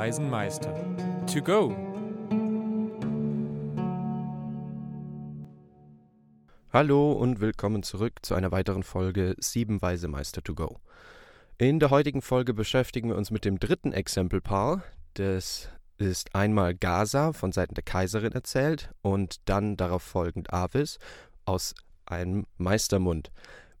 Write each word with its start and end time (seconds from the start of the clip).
weisen 0.00 0.30
Meister. 0.30 0.72
To 1.30 1.42
go! 1.42 1.76
Hallo 6.72 7.12
und 7.12 7.40
willkommen 7.40 7.82
zurück 7.82 8.14
zu 8.22 8.34
einer 8.34 8.50
weiteren 8.50 8.82
Folge 8.82 9.34
Sieben 9.40 9.82
Weise 9.82 10.08
Meister 10.08 10.42
to 10.42 10.54
go. 10.54 10.80
In 11.58 11.80
der 11.80 11.90
heutigen 11.90 12.22
Folge 12.22 12.54
beschäftigen 12.54 13.10
wir 13.10 13.16
uns 13.16 13.30
mit 13.30 13.44
dem 13.44 13.58
dritten 13.58 13.92
Exempelpaar. 13.92 14.82
Das 15.12 15.68
ist 15.98 16.34
einmal 16.34 16.74
Gaza 16.74 17.34
von 17.34 17.52
Seiten 17.52 17.74
der 17.74 17.84
Kaiserin 17.84 18.32
erzählt 18.32 18.94
und 19.02 19.46
dann 19.50 19.76
darauf 19.76 20.02
folgend 20.02 20.50
Avis 20.50 20.98
aus 21.44 21.74
einem 22.06 22.46
Meistermund. 22.56 23.30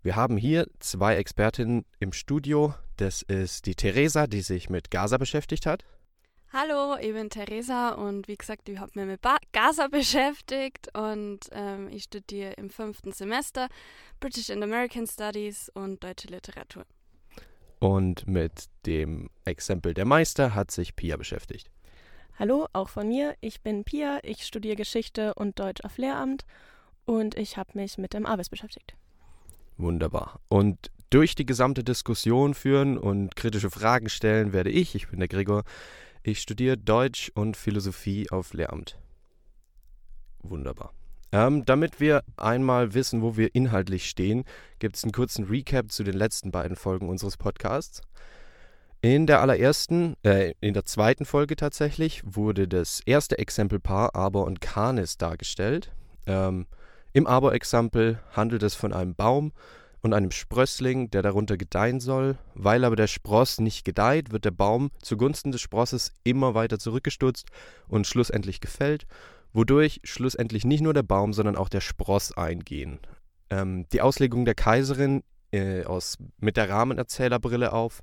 Wir 0.02 0.16
haben 0.16 0.36
hier 0.36 0.66
zwei 0.80 1.16
Expertinnen 1.16 1.86
im 1.98 2.12
Studio. 2.12 2.74
Das 2.98 3.22
ist 3.22 3.64
die 3.64 3.74
Theresa, 3.74 4.26
die 4.26 4.42
sich 4.42 4.68
mit 4.68 4.90
Gaza 4.90 5.16
beschäftigt 5.16 5.64
hat. 5.64 5.82
Hallo, 6.52 6.96
ich 7.00 7.12
bin 7.12 7.30
Theresa 7.30 7.90
und 7.90 8.26
wie 8.26 8.36
gesagt, 8.36 8.68
ich 8.68 8.80
habe 8.80 8.90
mich 8.96 9.06
mit 9.06 9.20
ba 9.20 9.36
Gaza 9.52 9.86
beschäftigt 9.90 10.88
und 10.98 11.38
ähm, 11.52 11.88
ich 11.92 12.02
studiere 12.02 12.54
im 12.54 12.70
fünften 12.70 13.12
Semester 13.12 13.68
British 14.18 14.50
and 14.50 14.64
American 14.64 15.06
Studies 15.06 15.70
und 15.74 16.02
deutsche 16.02 16.26
Literatur. 16.26 16.84
Und 17.78 18.26
mit 18.26 18.64
dem 18.84 19.30
Exempel 19.44 19.94
der 19.94 20.06
Meister 20.06 20.52
hat 20.52 20.72
sich 20.72 20.96
Pia 20.96 21.16
beschäftigt. 21.16 21.70
Hallo, 22.36 22.66
auch 22.72 22.88
von 22.88 23.06
mir. 23.06 23.36
Ich 23.40 23.60
bin 23.60 23.84
Pia, 23.84 24.18
ich 24.24 24.44
studiere 24.44 24.74
Geschichte 24.74 25.34
und 25.34 25.60
Deutsch 25.60 25.84
auf 25.84 25.98
Lehramt 25.98 26.44
und 27.04 27.36
ich 27.36 27.58
habe 27.58 27.70
mich 27.74 27.96
mit 27.96 28.12
dem 28.12 28.26
Avis 28.26 28.48
beschäftigt. 28.48 28.96
Wunderbar. 29.76 30.40
Und 30.48 30.90
durch 31.10 31.36
die 31.36 31.46
gesamte 31.46 31.84
Diskussion 31.84 32.54
führen 32.54 32.98
und 32.98 33.36
kritische 33.36 33.70
Fragen 33.70 34.08
stellen 34.08 34.52
werde 34.52 34.70
ich, 34.70 34.96
ich 34.96 35.08
bin 35.08 35.20
der 35.20 35.28
Gregor, 35.28 35.62
ich 36.22 36.40
studiere 36.40 36.76
Deutsch 36.76 37.30
und 37.34 37.56
Philosophie 37.56 38.30
auf 38.30 38.52
Lehramt. 38.52 38.98
Wunderbar. 40.42 40.92
Ähm, 41.32 41.64
damit 41.64 42.00
wir 42.00 42.24
einmal 42.36 42.94
wissen, 42.94 43.22
wo 43.22 43.36
wir 43.36 43.54
inhaltlich 43.54 44.08
stehen, 44.08 44.44
gibt 44.80 44.96
es 44.96 45.04
einen 45.04 45.12
kurzen 45.12 45.44
Recap 45.44 45.92
zu 45.92 46.02
den 46.02 46.14
letzten 46.14 46.50
beiden 46.50 46.76
Folgen 46.76 47.08
unseres 47.08 47.36
Podcasts. 47.36 48.02
In 49.00 49.26
der 49.26 49.40
allerersten, 49.40 50.16
äh, 50.24 50.52
in 50.60 50.74
der 50.74 50.84
zweiten 50.84 51.24
Folge 51.24 51.56
tatsächlich, 51.56 52.22
wurde 52.24 52.68
das 52.68 53.00
erste 53.06 53.38
Exempelpaar 53.38 54.14
Aber 54.14 54.44
und 54.44 54.60
Canis 54.60 55.16
dargestellt. 55.16 55.92
Ähm, 56.26 56.66
Im 57.12 57.26
Aber-Exempel 57.26 58.20
handelt 58.32 58.62
es 58.62 58.74
von 58.74 58.92
einem 58.92 59.14
Baum 59.14 59.52
und 60.02 60.14
einem 60.14 60.30
Sprössling, 60.30 61.10
der 61.10 61.22
darunter 61.22 61.56
gedeihen 61.56 62.00
soll. 62.00 62.38
Weil 62.54 62.84
aber 62.84 62.96
der 62.96 63.06
Spross 63.06 63.60
nicht 63.60 63.84
gedeiht, 63.84 64.32
wird 64.32 64.44
der 64.44 64.50
Baum 64.50 64.90
zugunsten 65.02 65.52
des 65.52 65.60
Sprosses 65.60 66.12
immer 66.24 66.54
weiter 66.54 66.78
zurückgestutzt 66.78 67.48
und 67.88 68.06
schlussendlich 68.06 68.60
gefällt, 68.60 69.06
wodurch 69.52 70.00
schlussendlich 70.04 70.64
nicht 70.64 70.80
nur 70.80 70.94
der 70.94 71.02
Baum, 71.02 71.32
sondern 71.32 71.56
auch 71.56 71.68
der 71.68 71.80
Spross 71.80 72.32
eingehen. 72.32 73.00
Ähm, 73.50 73.86
die 73.92 74.00
Auslegung 74.00 74.44
der 74.44 74.54
Kaiserin 74.54 75.22
äh, 75.52 75.84
aus, 75.84 76.18
mit 76.38 76.56
der 76.56 76.68
Rahmenerzählerbrille 76.68 77.72
auf 77.72 78.02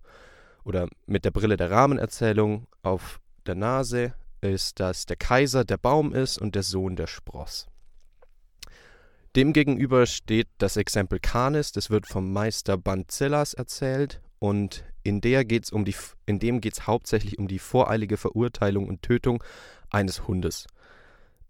oder 0.63 0.87
mit 1.05 1.25
der 1.25 1.31
Brille 1.31 1.57
der 1.57 1.71
Rahmenerzählung 1.71 2.67
auf 2.83 3.19
der 3.45 3.55
Nase 3.55 4.13
ist, 4.41 4.79
dass 4.79 5.05
der 5.05 5.15
Kaiser 5.15 5.63
der 5.63 5.77
Baum 5.77 6.13
ist 6.13 6.37
und 6.37 6.55
der 6.55 6.63
Sohn 6.63 6.95
der 6.95 7.07
Spross. 7.07 7.67
Demgegenüber 9.37 10.07
steht 10.07 10.47
das 10.57 10.77
Exempel 10.77 11.19
Canis, 11.19 11.71
das 11.71 11.91
wird 11.91 12.07
vom 12.07 12.33
Meister 12.33 12.75
Banzillas 12.75 13.53
erzählt 13.53 14.19
und 14.39 14.83
in, 15.03 15.21
der 15.21 15.45
geht's 15.45 15.71
um 15.71 15.85
die, 15.85 15.93
in 16.25 16.39
dem 16.39 16.59
geht 16.59 16.73
es 16.73 16.87
hauptsächlich 16.87 17.37
um 17.37 17.47
die 17.47 17.59
voreilige 17.59 18.17
Verurteilung 18.17 18.87
und 18.87 19.03
Tötung 19.03 19.43
eines 19.91 20.27
Hundes. 20.27 20.65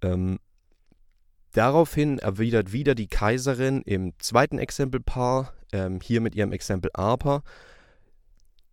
Ähm, 0.02 0.38
daraufhin 1.53 2.20
erwidert 2.20 2.74
wieder 2.74 2.94
die 2.94 3.08
Kaiserin 3.08 3.84
im 3.84 4.12
zweiten 4.19 4.59
Exempelpaar, 4.59 5.54
ähm, 5.72 6.02
hier 6.04 6.19
mit 6.19 6.36
ihrem 6.36 6.52
Exempel 6.52 6.92
Aber, 6.94 7.42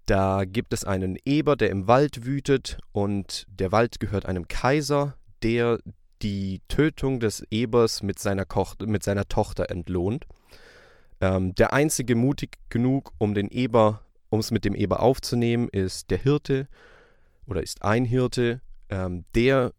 da 0.06 0.44
gibt 0.44 0.72
es 0.72 0.84
einen 0.84 1.16
Eber, 1.25 1.54
der 1.54 1.70
im 1.70 1.86
Wald 1.86 2.26
wütet 2.26 2.78
und 2.91 3.46
der 3.48 3.70
Wald 3.70 4.00
gehört 4.00 4.26
einem 4.26 4.48
Kaiser, 4.48 5.16
der 5.44 5.78
die 6.22 6.62
Tötung 6.69 7.20
des 7.20 7.44
Ebers 7.50 8.02
mit 8.02 8.19
seiner, 8.19 8.44
Koch 8.44 8.76
mit 8.84 9.02
seiner 9.02 9.26
Tochter 9.28 9.70
entlohnt. 9.70 10.26
Ähm, 11.20 11.54
der 11.54 11.72
einzige 11.72 12.14
mutig 12.14 12.58
genug, 12.69 13.12
um 13.19 13.34
den 13.34 13.48
Eber, 13.48 14.02
um 14.30 14.41
es 14.41 14.50
mit 14.50 14.64
dem 14.64 14.75
Eber 14.75 15.00
aufzunehmen, 15.00 15.69
ist 15.69 16.10
der 16.10 16.19
Hirte 16.19 16.69
oder 17.47 17.62
ist 17.62 17.82
ein 17.82 18.04
Hirte. 18.04 18.60
Ähm, 18.88 19.25
der 19.34 19.72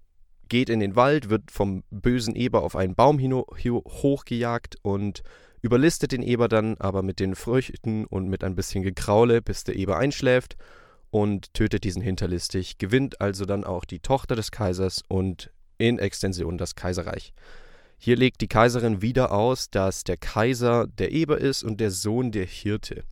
geht 0.47 0.69
in 0.69 0.79
den 0.79 0.95
Wald, 0.95 1.29
wird 1.29 1.51
vom 1.51 1.83
bösen 1.89 2.35
Eber 2.35 2.63
auf 2.63 2.75
einen 2.75 2.95
Baum 2.95 3.19
hochgejagt 3.19 4.77
und 4.83 5.23
überlistet 5.61 6.11
den 6.11 6.21
Eber 6.21 6.47
dann 6.47 6.77
aber 6.77 7.01
mit 7.01 7.19
den 7.19 7.35
Früchten 7.35 8.05
und 8.05 8.27
mit 8.27 8.43
ein 8.43 8.55
bisschen 8.55 8.83
Gekraule, 8.83 9.41
bis 9.41 9.63
der 9.63 9.75
Eber 9.75 9.97
einschläft 9.97 10.55
und 11.09 11.53
tötet 11.53 11.83
diesen 11.83 12.01
hinterlistig, 12.01 12.77
gewinnt 12.77 13.21
also 13.21 13.45
dann 13.45 13.63
auch 13.63 13.85
die 13.85 13.99
Tochter 13.99 14.35
des 14.35 14.51
Kaisers 14.51 15.01
und 15.07 15.51
in 15.77 15.99
Extension 15.99 16.57
das 16.57 16.75
Kaiserreich. 16.75 17.33
Hier 17.97 18.15
legt 18.15 18.41
die 18.41 18.47
Kaiserin 18.47 19.01
wieder 19.01 19.31
aus, 19.31 19.69
dass 19.69 20.03
der 20.03 20.17
Kaiser 20.17 20.87
der 20.87 21.11
Eber 21.11 21.37
ist 21.37 21.63
und 21.63 21.79
der 21.79 21.91
Sohn 21.91 22.31
der 22.31 22.45
Hirte. 22.45 23.03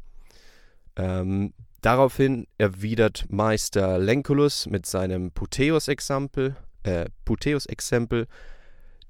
Ähm, 0.96 1.54
daraufhin 1.82 2.48
erwidert 2.58 3.26
Meister 3.30 3.98
Lenkulus 3.98 4.68
mit 4.68 4.86
seinem 4.86 5.32
Puteus-Exempel, 5.32 6.56
äh, 6.84 7.06
Puteus-Exempel, 7.26 8.28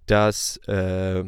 das 0.06 0.58
äh, 0.68 1.24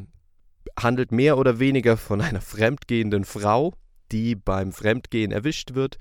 handelt 0.77 1.11
mehr 1.11 1.37
oder 1.37 1.59
weniger 1.59 1.97
von 1.97 2.21
einer 2.21 2.41
fremdgehenden 2.41 3.25
Frau, 3.25 3.73
die 4.11 4.35
beim 4.35 4.71
Fremdgehen 4.71 5.31
erwischt 5.31 5.73
wird 5.73 5.97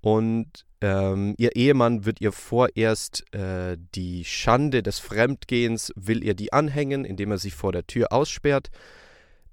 und 0.00 0.64
ähm, 0.84 1.34
ihr 1.38 1.56
Ehemann 1.56 2.04
wird 2.04 2.20
ihr 2.20 2.30
vorerst 2.30 3.24
äh, 3.34 3.78
die 3.94 4.22
Schande 4.26 4.82
des 4.82 4.98
Fremdgehens, 4.98 5.94
will 5.96 6.22
ihr 6.22 6.34
die 6.34 6.52
anhängen, 6.52 7.06
indem 7.06 7.30
er 7.30 7.38
sie 7.38 7.52
vor 7.52 7.72
der 7.72 7.86
Tür 7.86 8.12
aussperrt. 8.12 8.68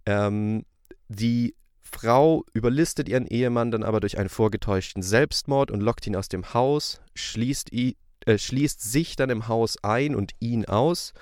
Ähm, 0.05 0.65
die 1.07 1.55
Frau 1.79 2.43
überlistet 2.51 3.07
ihren 3.07 3.27
Ehemann 3.27 3.71
dann 3.71 3.83
aber 3.83 4.01
durch 4.01 4.17
einen 4.17 4.27
vorgetäuschten 4.27 5.01
Selbstmord 5.01 5.71
und 5.71 5.79
lockt 5.79 6.05
ihn 6.05 6.17
aus 6.17 6.27
dem 6.27 6.53
Haus, 6.53 6.99
schließt, 7.15 7.71
ihn, 7.71 7.95
äh, 8.25 8.37
schließt 8.37 8.81
sich 8.81 9.15
dann 9.15 9.29
im 9.29 9.47
Haus 9.47 9.81
ein 9.85 10.15
und 10.15 10.33
ihn 10.41 10.65
aus, 10.65 11.13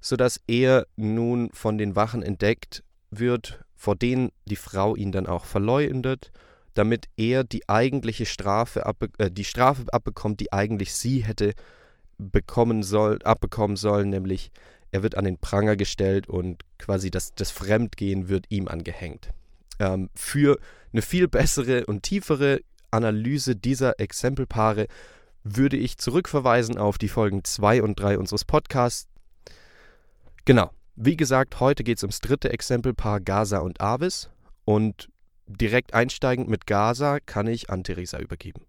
sodass 0.00 0.40
er 0.46 0.86
nun 0.96 1.50
von 1.52 1.76
den 1.76 1.96
Wachen 1.96 2.22
entdeckt 2.22 2.82
wird, 3.10 3.62
vor 3.74 3.94
denen 3.94 4.30
die 4.46 4.56
Frau 4.56 4.96
ihn 4.96 5.12
dann 5.12 5.26
auch 5.26 5.44
verleumdet 5.44 6.32
damit 6.74 7.06
er 7.16 7.44
die 7.44 7.68
eigentliche 7.68 8.26
Strafe, 8.26 8.84
äh, 9.18 9.30
die 9.30 9.44
Strafe 9.44 9.84
abbekommt, 9.92 10.40
die 10.40 10.52
eigentlich 10.52 10.94
sie 10.94 11.24
hätte 11.24 11.54
bekommen 12.18 12.82
soll, 12.82 13.18
abbekommen 13.22 13.76
sollen, 13.76 14.10
nämlich 14.10 14.50
er 14.92 15.02
wird 15.02 15.16
an 15.16 15.24
den 15.24 15.38
Pranger 15.38 15.76
gestellt 15.76 16.28
und 16.28 16.62
quasi 16.78 17.10
das, 17.10 17.34
das 17.34 17.50
Fremdgehen 17.50 18.28
wird 18.28 18.46
ihm 18.48 18.68
angehängt. 18.68 19.30
Ähm, 19.78 20.10
für 20.14 20.58
eine 20.92 21.02
viel 21.02 21.28
bessere 21.28 21.86
und 21.86 22.02
tiefere 22.02 22.60
Analyse 22.90 23.56
dieser 23.56 24.00
Exempelpaare 24.00 24.86
würde 25.44 25.76
ich 25.76 25.96
zurückverweisen 25.96 26.76
auf 26.76 26.98
die 26.98 27.08
Folgen 27.08 27.44
2 27.44 27.82
und 27.82 27.98
3 27.98 28.18
unseres 28.18 28.44
Podcasts. 28.44 29.08
Genau, 30.44 30.70
wie 30.96 31.16
gesagt, 31.16 31.60
heute 31.60 31.84
geht 31.84 31.98
es 31.98 32.02
ums 32.02 32.20
dritte 32.20 32.52
Exempelpaar 32.52 33.20
Gaza 33.20 33.58
und 33.58 33.80
Avis 33.80 34.28
und 34.64 35.08
direkt 35.56 35.94
einsteigend 35.94 36.48
mit 36.48 36.66
Gaza 36.66 37.18
kann 37.20 37.46
ich 37.46 37.70
an 37.70 37.84
Theresa 37.84 38.18
übergeben. 38.18 38.64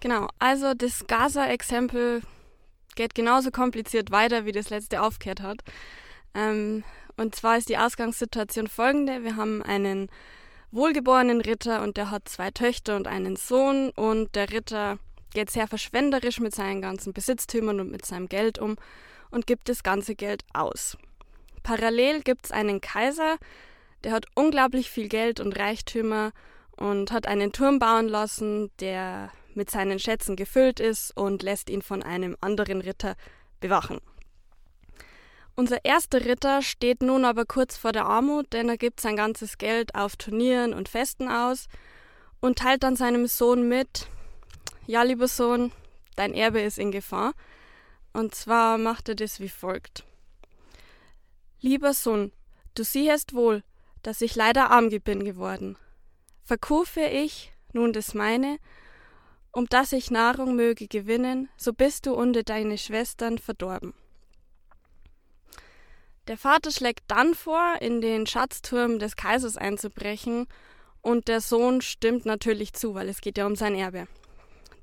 Genau, 0.00 0.28
also 0.38 0.74
das 0.74 1.06
Gaza-Exempel 1.06 2.22
geht 2.96 3.14
genauso 3.14 3.50
kompliziert 3.50 4.10
weiter, 4.10 4.44
wie 4.44 4.52
das 4.52 4.70
letzte 4.70 5.00
aufgehört 5.00 5.40
hat. 5.40 5.60
Ähm, 6.34 6.84
und 7.16 7.34
zwar 7.34 7.56
ist 7.56 7.68
die 7.68 7.78
Ausgangssituation 7.78 8.66
folgende. 8.66 9.22
Wir 9.22 9.36
haben 9.36 9.62
einen 9.62 10.08
wohlgeborenen 10.70 11.40
Ritter 11.40 11.82
und 11.82 11.96
der 11.96 12.10
hat 12.10 12.28
zwei 12.28 12.50
Töchter 12.50 12.96
und 12.96 13.06
einen 13.06 13.36
Sohn 13.36 13.90
und 13.90 14.34
der 14.34 14.50
Ritter 14.50 14.98
geht 15.32 15.50
sehr 15.50 15.68
verschwenderisch 15.68 16.40
mit 16.40 16.54
seinen 16.54 16.82
ganzen 16.82 17.12
Besitztümern 17.12 17.80
und 17.80 17.90
mit 17.90 18.04
seinem 18.04 18.28
Geld 18.28 18.58
um 18.58 18.76
und 19.30 19.46
gibt 19.46 19.68
das 19.68 19.82
ganze 19.82 20.14
Geld 20.14 20.44
aus. 20.52 20.96
Parallel 21.62 22.22
gibt 22.22 22.46
es 22.46 22.52
einen 22.52 22.80
Kaiser, 22.80 23.36
der 24.04 24.12
hat 24.12 24.26
unglaublich 24.34 24.90
viel 24.90 25.08
Geld 25.08 25.40
und 25.40 25.58
Reichtümer 25.58 26.32
und 26.76 27.12
hat 27.12 27.26
einen 27.26 27.52
Turm 27.52 27.78
bauen 27.78 28.08
lassen, 28.08 28.70
der 28.80 29.30
mit 29.54 29.70
seinen 29.70 29.98
Schätzen 29.98 30.36
gefüllt 30.36 30.80
ist 30.80 31.16
und 31.16 31.42
lässt 31.42 31.70
ihn 31.70 31.82
von 31.82 32.02
einem 32.02 32.36
anderen 32.40 32.80
Ritter 32.80 33.16
bewachen. 33.60 34.00
Unser 35.54 35.84
erster 35.84 36.24
Ritter 36.24 36.62
steht 36.62 37.02
nun 37.02 37.24
aber 37.24 37.44
kurz 37.44 37.76
vor 37.76 37.92
der 37.92 38.06
Armut, 38.06 38.52
denn 38.54 38.68
er 38.68 38.78
gibt 38.78 39.00
sein 39.00 39.16
ganzes 39.16 39.58
Geld 39.58 39.94
auf 39.94 40.16
Turnieren 40.16 40.72
und 40.72 40.88
Festen 40.88 41.28
aus 41.28 41.66
und 42.40 42.58
teilt 42.58 42.82
dann 42.82 42.96
seinem 42.96 43.26
Sohn 43.26 43.68
mit, 43.68 44.08
ja 44.86 45.02
lieber 45.02 45.28
Sohn, 45.28 45.70
dein 46.16 46.32
Erbe 46.32 46.60
ist 46.60 46.78
in 46.78 46.90
Gefahr. 46.90 47.34
Und 48.14 48.34
zwar 48.34 48.78
macht 48.78 49.08
er 49.10 49.14
das 49.14 49.40
wie 49.40 49.48
folgt. 49.48 50.04
Lieber 51.60 51.92
Sohn, 51.92 52.32
du 52.74 52.82
siehest 52.82 53.34
wohl, 53.34 53.62
dass 54.02 54.20
ich 54.20 54.34
leider 54.36 54.70
arm 54.70 54.88
bin 54.88 55.24
geworden. 55.24 55.76
Verkaufe 56.44 57.00
ich 57.02 57.52
nun 57.72 57.92
das 57.92 58.14
meine, 58.14 58.58
um 59.52 59.66
dass 59.66 59.92
ich 59.92 60.10
Nahrung 60.10 60.56
möge 60.56 60.88
gewinnen, 60.88 61.48
so 61.56 61.72
bist 61.72 62.06
du 62.06 62.14
unter 62.14 62.42
deine 62.42 62.78
Schwestern 62.78 63.38
verdorben. 63.38 63.94
Der 66.28 66.38
Vater 66.38 66.70
schlägt 66.70 67.04
dann 67.08 67.34
vor, 67.34 67.76
in 67.80 68.00
den 68.00 68.26
Schatzturm 68.26 68.98
des 68.98 69.16
Kaisers 69.16 69.56
einzubrechen, 69.56 70.46
und 71.00 71.26
der 71.26 71.40
Sohn 71.40 71.80
stimmt 71.80 72.26
natürlich 72.26 72.74
zu, 72.74 72.94
weil 72.94 73.08
es 73.08 73.20
geht 73.20 73.36
ja 73.36 73.46
um 73.46 73.56
sein 73.56 73.74
Erbe. 73.74 74.06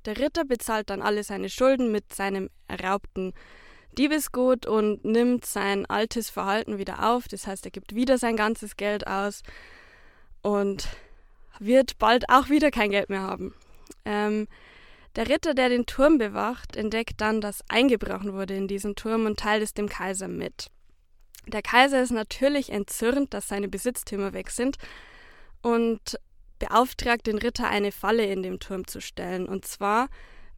Der 0.04 0.18
Ritter 0.18 0.44
bezahlt 0.44 0.89
dann 0.89 1.01
alle 1.01 1.24
seine 1.24 1.50
Schulden 1.50 1.92
mit 1.94 2.13
seinem 2.13 2.50
erraubten 2.68 3.33
Diebesgut 3.97 4.65
und 4.65 5.03
nimmt 5.03 5.45
sein 5.45 5.86
altes 5.86 6.30
Verhalten 6.30 6.77
wieder 6.77 7.09
auf. 7.09 7.27
Das 7.27 7.47
heißt, 7.47 7.65
er 7.65 7.71
gibt 7.71 7.95
wieder 7.95 8.18
sein 8.18 8.36
ganzes 8.36 8.77
Geld 8.77 9.07
aus 9.07 9.41
und 10.41 10.88
wird 11.59 11.97
bald 11.97 12.30
auch 12.30 12.50
wieder 12.50 12.71
kein 12.71 12.91
Geld 12.91 13.09
mehr 13.09 13.21
haben. 13.21 13.53
Ähm, 14.06 14.47
der 15.15 15.27
Ritter, 15.27 15.53
der 15.53 15.69
den 15.69 15.86
Turm 15.86 16.18
bewacht, 16.18 16.75
entdeckt 16.75 17.19
dann, 17.19 17.41
dass 17.41 17.63
eingebrochen 17.68 18.33
wurde 18.33 18.56
in 18.56 18.68
diesen 18.68 18.95
Turm 18.95 19.25
und 19.25 19.39
teilt 19.39 19.63
es 19.63 19.74
dem 19.74 19.89
Kaiser 19.89 20.27
mit. 20.27 20.69
Der 21.47 21.62
Kaiser 21.62 22.01
ist 22.01 22.12
natürlich 22.12 22.71
entzürnt, 22.71 23.33
dass 23.33 23.47
seine 23.47 23.68
Besitztümer 23.68 24.33
weg 24.33 24.51
sind 24.51 24.77
und 25.62 26.19
beauftragt 26.59 27.25
den 27.25 27.38
Ritter, 27.38 27.68
eine 27.68 27.91
Falle 27.91 28.25
in 28.25 28.44
dem 28.44 28.59
Turm 28.59 28.86
zu 28.86 29.01
stellen. 29.01 29.47
Und 29.47 29.65
zwar 29.65 30.09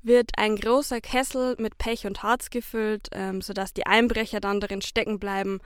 wird 0.04 0.32
ein 0.38 0.56
großer 0.56 1.02
Kessel 1.02 1.56
mit 1.60 1.78
Pech 1.78 2.06
und 2.06 2.24
Harz 2.24 2.50
gefüllt, 2.50 3.10
ähm, 3.12 3.42
sodass 3.42 3.74
die 3.74 3.86
Einbrecher 3.86 4.40
dann 4.40 4.60
darin 4.60 4.82
stecken 4.82 5.20
bleiben 5.20 5.60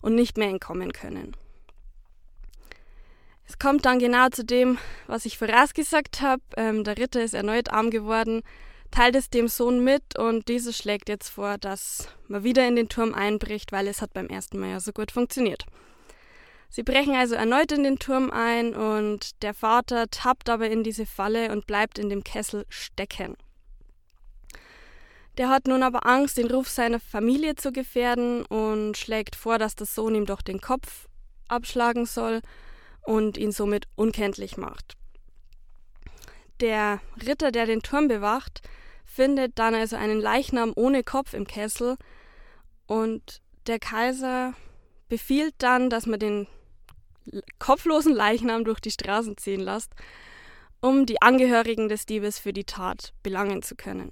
und 0.00 0.14
nicht 0.14 0.36
mehr 0.36 0.48
entkommen 0.48 0.92
können. 0.92 1.34
Es 3.46 3.58
kommt 3.58 3.86
dann 3.86 3.98
genau 3.98 4.28
zu 4.28 4.44
dem, 4.44 4.78
was 5.06 5.24
ich 5.24 5.38
vorausgesagt 5.38 6.20
habe. 6.20 6.42
Ähm, 6.56 6.84
der 6.84 6.98
Ritter 6.98 7.22
ist 7.22 7.32
erneut 7.32 7.72
arm 7.72 7.90
geworden, 7.90 8.42
teilt 8.90 9.16
es 9.16 9.30
dem 9.30 9.48
Sohn 9.48 9.82
mit 9.82 10.18
und 10.18 10.48
dieser 10.48 10.74
schlägt 10.74 11.08
jetzt 11.08 11.30
vor, 11.30 11.56
dass 11.56 12.08
man 12.28 12.44
wieder 12.44 12.68
in 12.68 12.76
den 12.76 12.90
Turm 12.90 13.14
einbricht, 13.14 13.72
weil 13.72 13.88
es 13.88 14.02
hat 14.02 14.12
beim 14.12 14.28
ersten 14.28 14.58
Mal 14.58 14.70
ja 14.70 14.80
so 14.80 14.92
gut 14.92 15.12
funktioniert. 15.12 15.64
Sie 16.68 16.82
brechen 16.82 17.14
also 17.14 17.34
erneut 17.34 17.72
in 17.72 17.82
den 17.82 17.98
Turm 17.98 18.30
ein 18.30 18.74
und 18.74 19.42
der 19.42 19.54
Vater 19.54 20.10
tappt 20.10 20.50
aber 20.50 20.68
in 20.68 20.82
diese 20.82 21.06
Falle 21.06 21.50
und 21.50 21.66
bleibt 21.66 21.98
in 21.98 22.10
dem 22.10 22.22
Kessel 22.22 22.66
stecken. 22.68 23.38
Der 25.38 25.48
hat 25.48 25.68
nun 25.68 25.84
aber 25.84 26.04
Angst, 26.04 26.36
den 26.36 26.50
Ruf 26.50 26.68
seiner 26.68 26.98
Familie 26.98 27.54
zu 27.54 27.70
gefährden 27.70 28.44
und 28.46 28.96
schlägt 28.96 29.36
vor, 29.36 29.58
dass 29.58 29.76
der 29.76 29.86
Sohn 29.86 30.16
ihm 30.16 30.26
doch 30.26 30.42
den 30.42 30.60
Kopf 30.60 31.08
abschlagen 31.46 32.06
soll 32.06 32.40
und 33.02 33.38
ihn 33.38 33.52
somit 33.52 33.86
unkenntlich 33.94 34.56
macht. 34.56 34.96
Der 36.60 37.00
Ritter, 37.24 37.52
der 37.52 37.66
den 37.66 37.82
Turm 37.82 38.08
bewacht, 38.08 38.62
findet 39.04 39.60
dann 39.60 39.76
also 39.76 39.94
einen 39.94 40.20
Leichnam 40.20 40.72
ohne 40.74 41.04
Kopf 41.04 41.34
im 41.34 41.46
Kessel 41.46 41.96
und 42.88 43.40
der 43.68 43.78
Kaiser 43.78 44.54
befiehlt 45.08 45.54
dann, 45.58 45.88
dass 45.88 46.06
man 46.06 46.18
den 46.18 46.48
kopflosen 47.60 48.12
Leichnam 48.12 48.64
durch 48.64 48.80
die 48.80 48.90
Straßen 48.90 49.36
ziehen 49.36 49.60
lässt, 49.60 49.92
um 50.80 51.06
die 51.06 51.22
Angehörigen 51.22 51.88
des 51.88 52.06
Diebes 52.06 52.40
für 52.40 52.52
die 52.52 52.64
Tat 52.64 53.12
belangen 53.22 53.62
zu 53.62 53.76
können. 53.76 54.10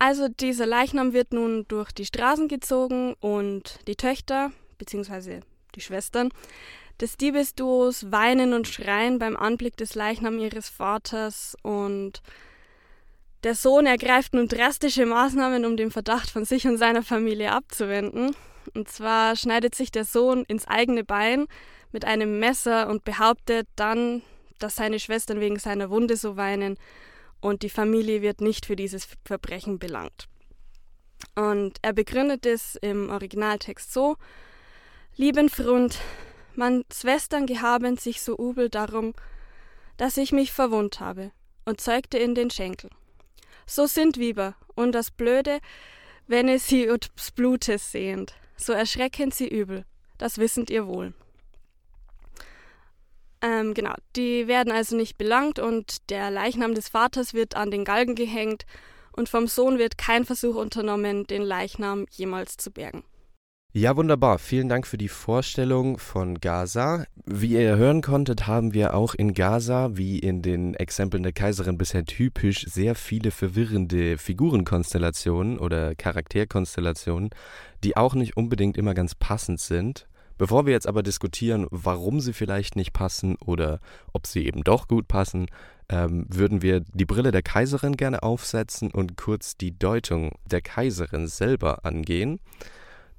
Also 0.00 0.28
dieser 0.28 0.64
Leichnam 0.64 1.12
wird 1.12 1.34
nun 1.34 1.66
durch 1.68 1.92
die 1.92 2.06
Straßen 2.06 2.48
gezogen 2.48 3.14
und 3.20 3.86
die 3.86 3.96
Töchter 3.96 4.50
bzw. 4.78 5.40
die 5.74 5.82
Schwestern 5.82 6.30
des 7.02 7.18
Diebesduos 7.18 8.10
weinen 8.10 8.54
und 8.54 8.66
schreien 8.66 9.18
beim 9.18 9.36
Anblick 9.36 9.76
des 9.76 9.94
Leichnams 9.94 10.42
ihres 10.42 10.70
Vaters 10.70 11.54
und 11.60 12.22
der 13.44 13.54
Sohn 13.54 13.84
ergreift 13.84 14.32
nun 14.32 14.48
drastische 14.48 15.04
Maßnahmen, 15.04 15.66
um 15.66 15.76
den 15.76 15.90
Verdacht 15.90 16.30
von 16.30 16.46
sich 16.46 16.66
und 16.66 16.78
seiner 16.78 17.02
Familie 17.02 17.52
abzuwenden. 17.52 18.34
Und 18.72 18.88
zwar 18.88 19.36
schneidet 19.36 19.74
sich 19.74 19.92
der 19.92 20.06
Sohn 20.06 20.44
ins 20.44 20.66
eigene 20.66 21.04
Bein 21.04 21.46
mit 21.92 22.06
einem 22.06 22.38
Messer 22.38 22.88
und 22.88 23.04
behauptet 23.04 23.68
dann, 23.76 24.22
dass 24.58 24.76
seine 24.76 24.98
Schwestern 24.98 25.40
wegen 25.40 25.58
seiner 25.58 25.90
Wunde 25.90 26.16
so 26.16 26.38
weinen 26.38 26.78
und 27.40 27.62
die 27.62 27.70
Familie 27.70 28.22
wird 28.22 28.40
nicht 28.40 28.66
für 28.66 28.76
dieses 28.76 29.08
Verbrechen 29.24 29.78
belangt. 29.78 30.28
Und 31.34 31.78
er 31.82 31.92
begründet 31.92 32.46
es 32.46 32.76
im 32.76 33.10
Originaltext 33.10 33.92
so: 33.92 34.16
Lieben 35.16 35.48
Freund, 35.48 35.98
mein 36.54 36.84
Schwestern 36.92 37.46
gehaben 37.46 37.96
sich 37.96 38.22
so 38.22 38.36
übel 38.36 38.68
darum, 38.68 39.14
dass 39.96 40.16
ich 40.16 40.32
mich 40.32 40.52
verwundt 40.52 41.00
habe 41.00 41.32
und 41.64 41.80
zeugte 41.80 42.18
in 42.18 42.34
den 42.34 42.50
Schenkel. 42.50 42.90
So 43.66 43.86
sind 43.86 44.18
Weiber, 44.18 44.56
und 44.74 44.92
das 44.92 45.10
Blöde, 45.10 45.60
wenn 46.26 46.48
es 46.48 46.66
sie 46.66 46.86
des 46.86 47.30
Blutes 47.32 47.92
sehend 47.92 48.34
so 48.60 48.72
erschreckend 48.72 49.34
sie 49.34 49.48
übel. 49.48 49.84
Das 50.18 50.38
wissend 50.38 50.70
ihr 50.70 50.86
wohl. 50.86 51.14
Ähm, 53.42 53.72
genau, 53.74 53.94
die 54.16 54.48
werden 54.48 54.72
also 54.72 54.96
nicht 54.96 55.16
belangt 55.16 55.58
und 55.58 56.10
der 56.10 56.30
Leichnam 56.30 56.74
des 56.74 56.88
Vaters 56.88 57.32
wird 57.32 57.56
an 57.56 57.70
den 57.70 57.84
Galgen 57.84 58.14
gehängt 58.14 58.66
und 59.12 59.28
vom 59.28 59.46
Sohn 59.46 59.78
wird 59.78 59.96
kein 59.96 60.24
Versuch 60.24 60.56
unternommen, 60.56 61.26
den 61.26 61.42
Leichnam 61.42 62.06
jemals 62.10 62.56
zu 62.58 62.70
bergen. 62.70 63.02
Ja, 63.72 63.96
wunderbar. 63.96 64.40
Vielen 64.40 64.68
Dank 64.68 64.84
für 64.84 64.98
die 64.98 65.08
Vorstellung 65.08 65.98
von 65.98 66.40
Gaza. 66.40 67.04
Wie 67.24 67.52
ihr 67.52 67.76
hören 67.76 68.02
konntet, 68.02 68.48
haben 68.48 68.74
wir 68.74 68.94
auch 68.94 69.14
in 69.14 69.32
Gaza, 69.32 69.96
wie 69.96 70.18
in 70.18 70.42
den 70.42 70.74
Exempeln 70.74 71.22
der 71.22 71.32
Kaiserin 71.32 71.78
bisher 71.78 72.04
typisch, 72.04 72.66
sehr 72.66 72.96
viele 72.96 73.30
verwirrende 73.30 74.18
Figurenkonstellationen 74.18 75.60
oder 75.60 75.94
Charakterkonstellationen, 75.94 77.30
die 77.84 77.96
auch 77.96 78.14
nicht 78.14 78.36
unbedingt 78.36 78.76
immer 78.76 78.92
ganz 78.92 79.14
passend 79.14 79.60
sind. 79.60 80.08
Bevor 80.40 80.64
wir 80.64 80.72
jetzt 80.72 80.86
aber 80.86 81.02
diskutieren, 81.02 81.66
warum 81.70 82.18
sie 82.18 82.32
vielleicht 82.32 82.74
nicht 82.74 82.94
passen 82.94 83.36
oder 83.44 83.78
ob 84.14 84.26
sie 84.26 84.46
eben 84.46 84.64
doch 84.64 84.88
gut 84.88 85.06
passen, 85.06 85.48
ähm, 85.90 86.24
würden 86.30 86.62
wir 86.62 86.80
die 86.80 87.04
Brille 87.04 87.30
der 87.30 87.42
Kaiserin 87.42 87.94
gerne 87.94 88.22
aufsetzen 88.22 88.90
und 88.90 89.18
kurz 89.18 89.58
die 89.58 89.78
Deutung 89.78 90.32
der 90.50 90.62
Kaiserin 90.62 91.28
selber 91.28 91.84
angehen. 91.84 92.40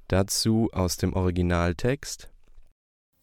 Dazu 0.08 0.68
aus 0.72 0.96
dem 0.96 1.12
Originaltext. 1.12 2.28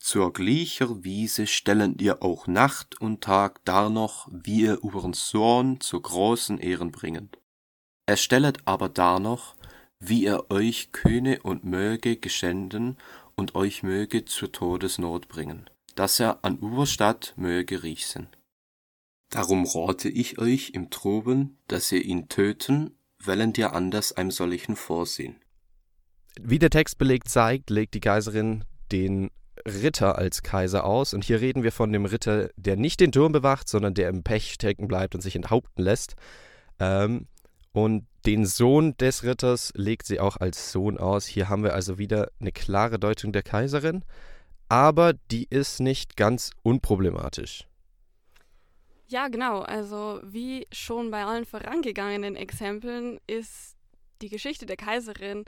Zur 0.02 0.32
gleicher 0.32 1.04
Wiese 1.04 1.46
stellen 1.46 1.98
ihr 2.00 2.24
auch 2.24 2.48
Nacht 2.48 3.02
und 3.02 3.20
Tag 3.20 3.66
dar 3.66 3.90
noch, 3.90 4.30
wie 4.32 4.62
ihr 4.62 4.82
uhren 4.82 5.12
Sohn 5.12 5.82
zu 5.82 6.00
großen 6.00 6.58
Ehren 6.58 6.94
bringet. 6.94 7.38
Er 8.06 8.16
stellet 8.16 8.60
aber 8.64 8.88
dar 8.88 9.20
noch, 9.20 9.56
wie 10.00 10.26
er 10.26 10.50
euch 10.50 10.94
kühne 10.94 11.42
und 11.42 11.66
möge 11.66 12.16
geschänden 12.16 12.98
und 13.40 13.56
euch 13.56 13.84
möge 13.84 14.26
zur 14.26 14.52
Todesnot 14.52 15.30
bringen, 15.30 15.70
dass 15.96 16.20
er 16.20 16.44
an 16.44 16.60
Uberstadt 16.60 17.34
möge 17.38 17.84
riechen. 17.84 18.28
Darum 19.30 19.66
rate 19.66 20.10
ich 20.10 20.40
euch 20.40 20.72
im 20.72 20.90
Troben, 20.90 21.58
dass 21.68 21.90
ihr 21.92 22.04
ihn 22.04 22.28
töten, 22.28 22.98
wellend 23.24 23.58
ihr 23.58 23.74
anders 23.74 24.12
einem 24.12 24.32
solchen 24.32 24.76
vorsehen. 24.76 25.38
Wie 26.42 26.60
der 26.60 26.70
Textbeleg 26.70 27.30
zeigt, 27.30 27.70
legt 27.70 27.94
die 27.94 28.02
Kaiserin 28.02 28.66
den 28.92 29.32
Ritter 29.66 30.18
als 30.18 30.44
Kaiser 30.44 30.84
aus. 30.84 31.14
Und 31.14 31.24
hier 31.24 31.40
reden 31.40 31.64
wir 31.64 31.72
von 31.72 31.94
dem 31.94 32.06
Ritter, 32.06 32.50
der 32.58 32.76
nicht 32.76 33.00
den 33.00 33.14
Turm 33.14 33.32
bewacht, 33.32 33.70
sondern 33.70 33.94
der 33.94 34.10
im 34.10 34.24
Pech 34.24 34.52
stecken 34.52 34.88
bleibt 34.90 35.16
und 35.16 35.22
sich 35.22 35.36
enthaupten 35.36 35.82
lässt. 35.82 36.16
Ähm, 36.80 37.28
und 37.72 38.06
den 38.26 38.46
Sohn 38.46 38.96
des 38.98 39.24
Ritters 39.24 39.72
legt 39.76 40.06
sie 40.06 40.20
auch 40.20 40.38
als 40.38 40.72
Sohn 40.72 40.98
aus. 40.98 41.26
Hier 41.26 41.50
haben 41.50 41.64
wir 41.64 41.74
also 41.74 41.98
wieder 41.98 42.32
eine 42.40 42.52
klare 42.52 43.00
Deutung 43.00 43.32
der 43.32 43.44
Kaiserin, 43.44 44.04
aber 44.68 45.14
die 45.32 45.48
ist 45.50 45.80
nicht 45.80 46.18
ganz 46.18 46.52
unproblematisch. 46.64 47.66
Ja, 49.08 49.28
genau. 49.28 49.62
Also 49.62 50.20
wie 50.24 50.68
schon 50.72 51.10
bei 51.10 51.24
allen 51.24 51.46
vorangegangenen 51.46 52.36
Exempeln 52.36 53.20
ist 53.26 53.76
die 54.22 54.30
Geschichte 54.30 54.66
der 54.66 54.78
Kaiserin 54.78 55.46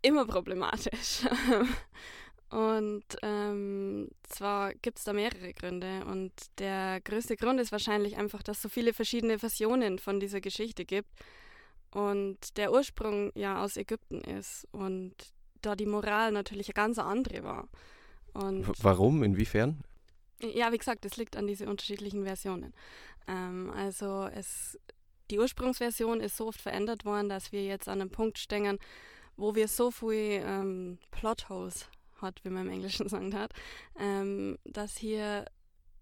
immer 0.00 0.26
problematisch. 0.26 1.22
und 2.50 3.04
ähm, 3.22 4.08
zwar 4.22 4.74
gibt 4.74 4.98
es 4.98 5.04
da 5.04 5.12
mehrere 5.12 5.52
Gründe. 5.54 6.04
Und 6.04 6.32
der 6.58 7.00
größte 7.00 7.36
Grund 7.36 7.60
ist 7.60 7.72
wahrscheinlich 7.72 8.16
einfach, 8.16 8.42
dass 8.42 8.58
es 8.58 8.62
so 8.62 8.68
viele 8.68 8.92
verschiedene 8.92 9.38
Versionen 9.38 9.98
von 9.98 10.20
dieser 10.20 10.40
Geschichte 10.40 10.84
gibt. 10.84 11.08
Und 11.90 12.56
der 12.56 12.72
Ursprung 12.72 13.32
ja 13.34 13.62
aus 13.62 13.76
Ägypten 13.76 14.20
ist. 14.20 14.66
Und 14.72 15.14
da 15.62 15.74
die 15.74 15.86
Moral 15.86 16.32
natürlich 16.32 16.68
eine 16.68 16.74
ganz 16.74 16.98
andere 16.98 17.42
war. 17.42 17.68
Und 18.34 18.66
Warum? 18.82 19.22
Inwiefern? 19.22 19.82
Ja, 20.40 20.72
wie 20.72 20.78
gesagt, 20.78 21.04
es 21.04 21.16
liegt 21.16 21.36
an 21.36 21.46
diese 21.46 21.68
unterschiedlichen 21.68 22.24
Versionen. 22.24 22.74
Ähm, 23.26 23.72
also 23.74 24.28
es 24.34 24.78
die 25.30 25.38
Ursprungsversion 25.38 26.20
ist 26.20 26.36
so 26.36 26.48
oft 26.48 26.60
verändert 26.60 27.04
worden, 27.04 27.28
dass 27.28 27.50
wir 27.50 27.64
jetzt 27.64 27.88
an 27.88 28.00
einem 28.00 28.10
Punkt 28.10 28.38
stehen, 28.38 28.78
wo 29.36 29.54
wir 29.54 29.68
so 29.68 29.90
viel 29.90 30.42
ähm, 30.44 30.98
Plotholes 31.10 31.88
hat, 32.20 32.44
wie 32.44 32.50
man 32.50 32.66
im 32.66 32.72
Englischen 32.72 33.08
sagen 33.08 33.34
hat, 33.34 33.52
ähm, 33.98 34.58
dass 34.64 34.96
hier 34.96 35.44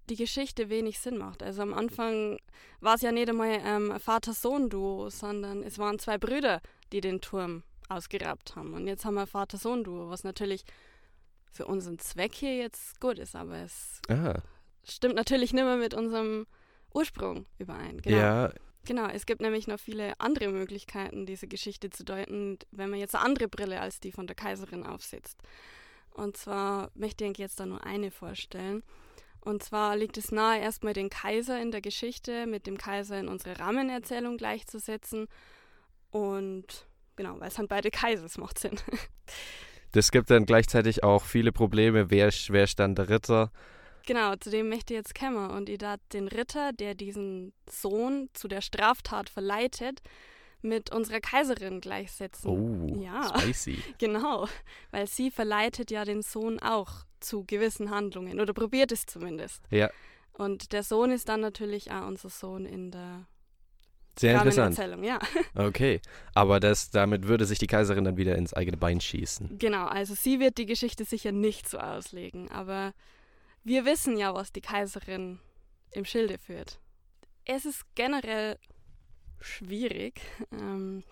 die 0.09 0.17
Geschichte 0.17 0.69
wenig 0.69 0.99
Sinn 0.99 1.17
macht. 1.17 1.43
Also 1.43 1.63
am 1.63 1.75
Anfang 1.75 2.39
war 2.81 2.97
es 2.97 3.03
ja 3.03 3.13
nicht 3.13 3.29
einmal 3.29 3.61
ähm, 3.65 3.99
Vater-Sohn-Duo, 3.99 5.11
sondern 5.11 5.63
es 5.63 5.79
waren 5.79 5.99
zwei 5.99 6.19
Brüder, 6.19 6.61
die 6.93 7.01
den 7.01 7.21
Turm 7.21 7.63
ausgeraubt 7.89 8.57
haben. 8.57 8.75
Und 8.75 8.87
jetzt 8.87 9.05
haben 9.05 9.15
wir 9.15 9.27
Vater-Sohn-Duo, 9.27 10.11
was 10.11 10.25
natürlich 10.25 10.65
für 11.51 11.67
unseren 11.67 11.99
Zweck 11.99 12.35
hier 12.35 12.57
jetzt 12.57 13.01
gut 13.01 13.19
ist, 13.19 13.37
aber 13.37 13.59
es 13.59 14.01
Ah, 14.09 14.41
stimmt 14.85 15.15
natürlich 15.15 15.53
nicht 15.53 15.65
mehr 15.65 15.77
mit 15.77 15.95
unserem 15.95 16.47
Ursprung 16.93 17.47
überein. 17.59 18.01
Genau. 18.01 18.17
ja, 18.17 18.53
Genau, 18.85 19.07
es 19.07 19.27
gibt 19.27 19.41
nämlich 19.41 19.69
noch 19.69 19.79
viele 19.79 20.19
andere 20.19 20.49
Möglichkeiten, 20.49 21.25
diese 21.25 21.47
Geschichte 21.47 21.91
zu 21.91 22.05
deuten, 22.05 22.59
wenn 22.73 22.91
man 22.91 22.99
jetzt 22.99 23.15
eine 23.15 23.25
andere 23.25 23.47
Brille 23.47 23.81
als 23.81 24.01
die 24.01 24.11
von 24.11 24.27
der 24.27 24.35
Kaiserin 24.35 24.85
aufsetzt. 24.85 25.41
Und 26.15 26.37
zwar 26.37 26.91
möchte 26.95 27.25
ich 27.25 27.39
jetzt 27.39 27.61
da 27.61 27.67
nur 27.67 27.85
eine 27.85 28.11
vorstellen. 28.11 28.83
Und 29.41 29.63
zwar 29.65 29.97
liegt 29.97 30.17
es 30.19 30.31
nahe, 30.31 30.61
erstmal 30.61 30.93
den 30.93 31.11
Kaiser 31.11 31.61
in 31.61 31.73
der 31.73 31.81
Geschichte 31.81 32.47
mit 32.47 32.67
dem 32.67 32.79
Kaiser 32.79 33.19
in 33.19 33.29
unsere 33.29 33.59
Rahmenerzählung 33.59 34.37
gleichzusetzen. 34.37 35.27
Und 36.11 36.87
genau, 37.17 37.41
weil 37.41 37.49
es 37.49 37.57
sind 37.57 37.69
beide 37.69 37.91
Kaisers, 37.91 38.39
macht 38.39 38.59
Sinn. 38.59 38.79
das 39.93 40.13
gibt 40.13 40.31
dann 40.31 40.47
gleichzeitig 40.47 41.03
auch 41.03 41.25
viele 41.25 41.51
Probleme. 41.51 42.11
Wer, 42.11 42.31
wer 42.49 42.67
stand 42.69 42.99
der 42.99 43.09
Ritter? 43.09 43.51
Genau, 44.07 44.37
zu 44.37 44.51
dem 44.51 44.69
möchte 44.69 44.95
ich 44.95 44.99
jetzt 44.99 45.15
kommen. 45.15 45.51
Und 45.51 45.69
ich 45.69 45.79
darf 45.79 45.99
den 46.13 46.29
Ritter, 46.29 46.73
der 46.73 46.95
diesen 46.95 47.53
Sohn 47.69 48.29
zu 48.35 48.47
der 48.47 48.61
Straftat 48.61 49.29
verleitet, 49.29 50.03
mit 50.63 50.91
unserer 50.93 51.21
Kaiserin 51.21 51.81
gleichsetzen. 51.81 52.49
Oh, 52.51 53.01
Ja. 53.01 53.39
spicy. 53.39 53.83
Genau, 53.99 54.49
weil 54.91 55.07
sie 55.07 55.31
verleitet 55.31 55.91
ja 55.91 56.05
den 56.05 56.23
Sohn 56.23 56.59
auch 56.61 57.05
zu 57.21 57.45
gewissen 57.45 57.91
Handlungen 57.91 58.41
oder 58.41 58.53
probiert 58.53 58.93
es 58.93 59.07
zumindest. 59.07 59.63
Ja, 59.71 59.91
Und 60.33 60.73
der 60.73 60.83
Sohn 60.83 61.11
ist 61.11 61.29
dann 61.29 61.41
natürlich 61.41 61.91
auch 61.91 62.07
unser 62.07 62.31
Sohn 62.31 62.65
in 62.67 62.91
der 62.91 63.27
sehr 64.19 64.35
interessant. 64.35 64.79
Ja, 65.05 65.19
Okay, 65.55 66.01
aber 66.35 66.61
das, 66.61 66.91
damit 66.91 67.27
würde 67.29 67.47
sich 67.47 67.59
die 67.59 67.67
Kaiserin 67.67 68.05
dann 68.05 68.19
wieder 68.19 68.37
ins 68.37 68.53
eigene 68.53 68.77
Bein 68.77 69.01
schießen. 69.01 69.59
genau. 69.59 69.87
Also 69.87 70.15
sie 70.15 70.39
wird 70.39 70.59
die 70.59 70.67
Geschichte 70.67 71.05
sicher 71.05 71.33
nicht 71.33 71.67
so 71.69 71.79
auslegen, 71.79 72.51
aber 72.51 72.93
wir 73.65 73.85
wissen 73.87 74.17
ja, 74.19 74.35
was 74.35 74.53
die 74.53 74.61
Kaiserin 74.61 75.39
im 75.93 76.05
Schilde 76.05 76.37
führt. 76.39 76.79
Es 77.47 77.65
ist 77.65 77.85
generell 77.95 78.59
schwierig, 79.43 80.21
ähm, 80.53 81.03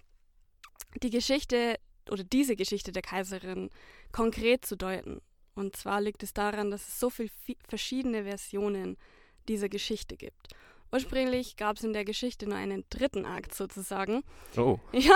die 1.02 1.10
Geschichte 1.10 1.76
oder 2.10 2.25
diese 2.25 2.56
Geschichte 2.56 2.92
der 2.92 3.02
Kaiserin 3.02 3.70
konkret 4.12 4.64
zu 4.64 4.76
deuten. 4.76 5.20
Und 5.54 5.76
zwar 5.76 6.00
liegt 6.00 6.22
es 6.22 6.32
daran, 6.32 6.70
dass 6.70 6.88
es 6.88 6.99
so 6.99 7.10
viele 7.10 7.30
verschiedene 7.68 8.25
Versionen 8.25 8.96
dieser 9.49 9.68
Geschichte 9.68 10.16
gibt. 10.16 10.49
Ursprünglich 10.92 11.56
gab 11.56 11.76
es 11.76 11.84
in 11.84 11.92
der 11.92 12.04
Geschichte 12.04 12.46
nur 12.49 12.56
einen 12.56 12.84
dritten 12.90 13.25
Akt 13.25 13.54
sozusagen, 13.54 14.22
Oh, 14.56 14.78
ja, 14.92 15.14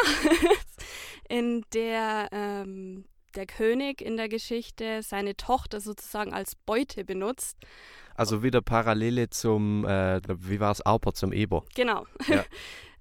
in 1.28 1.64
der 1.72 2.28
ähm, 2.30 3.04
der 3.34 3.46
König 3.46 4.00
in 4.00 4.16
der 4.16 4.28
Geschichte 4.28 5.02
seine 5.02 5.36
Tochter 5.36 5.80
sozusagen 5.80 6.32
als 6.32 6.54
Beute 6.54 7.04
benutzt. 7.04 7.56
also 8.14 8.44
wieder 8.44 8.62
Parallele 8.62 9.28
zum, 9.30 9.84
äh, 9.84 10.20
wie 10.28 10.60
war 10.60 10.70
es, 10.70 10.86
Auper 10.86 11.14
zum 11.14 11.32
Eber. 11.32 11.64
Genau. 11.74 12.06
Ja. 12.28 12.44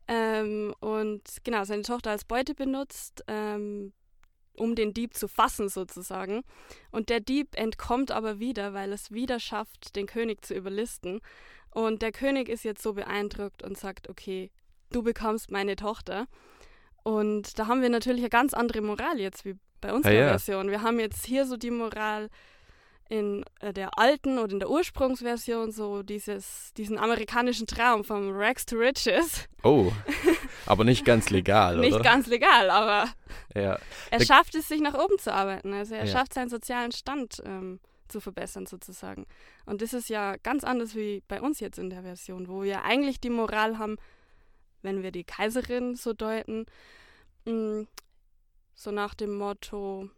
ähm, 0.07 0.73
und 0.79 1.21
genau, 1.43 1.63
seine 1.63 1.83
Tochter 1.83 2.11
als 2.11 2.25
Beute 2.25 2.53
benutzt, 2.53 3.23
ähm, 3.27 3.93
um 4.55 4.75
den 4.75 4.93
Dieb 4.93 5.15
zu 5.15 5.27
fassen 5.27 5.69
sozusagen. 5.69 6.43
Und 6.91 7.09
der 7.09 7.19
Dieb 7.19 7.55
entkommt 7.55 8.11
aber 8.11 8.39
wieder, 8.39 8.73
weil 8.73 8.91
es 8.93 9.11
wieder 9.11 9.39
schafft, 9.39 9.95
den 9.95 10.05
König 10.05 10.45
zu 10.45 10.53
überlisten. 10.53 11.21
Und 11.71 12.01
der 12.01 12.11
König 12.11 12.49
ist 12.49 12.63
jetzt 12.63 12.83
so 12.83 12.93
beeindruckt 12.93 13.63
und 13.63 13.77
sagt, 13.77 14.09
okay, 14.09 14.51
du 14.91 15.01
bekommst 15.01 15.49
meine 15.49 15.75
Tochter. 15.75 16.27
Und 17.03 17.57
da 17.57 17.67
haben 17.67 17.81
wir 17.81 17.89
natürlich 17.89 18.21
eine 18.21 18.29
ganz 18.29 18.53
andere 18.53 18.81
Moral 18.81 19.19
jetzt 19.19 19.43
wie 19.43 19.55
bei 19.81 19.91
unserer 19.91 20.13
Ah, 20.13 20.15
ja. 20.15 20.27
Version. 20.29 20.69
Wir 20.69 20.81
haben 20.81 20.99
jetzt 20.99 21.25
hier 21.25 21.45
so 21.45 21.57
die 21.57 21.71
Moral 21.71 22.29
in 23.09 23.43
äh, 23.59 23.73
der 23.73 23.97
alten 23.99 24.39
oder 24.39 24.53
in 24.53 24.59
der 24.59 24.69
Ursprungsversion 24.69 25.71
so 25.71 26.03
dieses, 26.03 26.73
diesen 26.75 26.97
amerikanischen 26.97 27.67
Traum 27.67 28.03
vom 28.03 28.31
Rags 28.31 28.65
to 28.65 28.75
Riches. 28.77 29.47
Oh, 29.63 29.91
aber 30.65 30.83
nicht 30.83 31.05
ganz 31.05 31.29
legal, 31.29 31.77
Nicht 31.77 31.93
oder? 31.93 32.03
ganz 32.03 32.27
legal, 32.27 32.69
aber 32.69 33.09
ja. 33.53 33.77
er 34.09 34.19
Da- 34.19 34.25
schafft 34.25 34.55
es, 34.55 34.67
sich 34.67 34.81
nach 34.81 34.93
oben 34.95 35.17
zu 35.19 35.33
arbeiten. 35.33 35.73
Also 35.73 35.95
er 35.95 36.05
Ja. 36.05 36.11
schafft 36.11 36.33
seinen 36.33 36.49
sozialen 36.49 36.91
Stand 36.91 37.41
ähm, 37.45 37.79
zu 38.07 38.19
verbessern 38.19 38.65
sozusagen. 38.65 39.25
Und 39.65 39.81
das 39.81 39.93
ist 39.93 40.09
ja 40.09 40.35
ganz 40.37 40.63
anders 40.63 40.95
wie 40.95 41.23
bei 41.27 41.41
uns 41.41 41.59
jetzt 41.59 41.79
in 41.79 41.89
der 41.89 42.03
Version, 42.03 42.47
wo 42.47 42.63
wir 42.63 42.83
eigentlich 42.83 43.19
die 43.19 43.29
Moral 43.29 43.77
haben, 43.77 43.97
wenn 44.81 45.03
wir 45.03 45.11
die 45.11 45.23
Kaiserin 45.23 45.95
so 45.95 46.13
deuten, 46.13 46.65
mh, 47.45 47.85
so 48.75 48.91
nach 48.91 49.13
dem 49.13 49.35
Motto, 49.37 50.09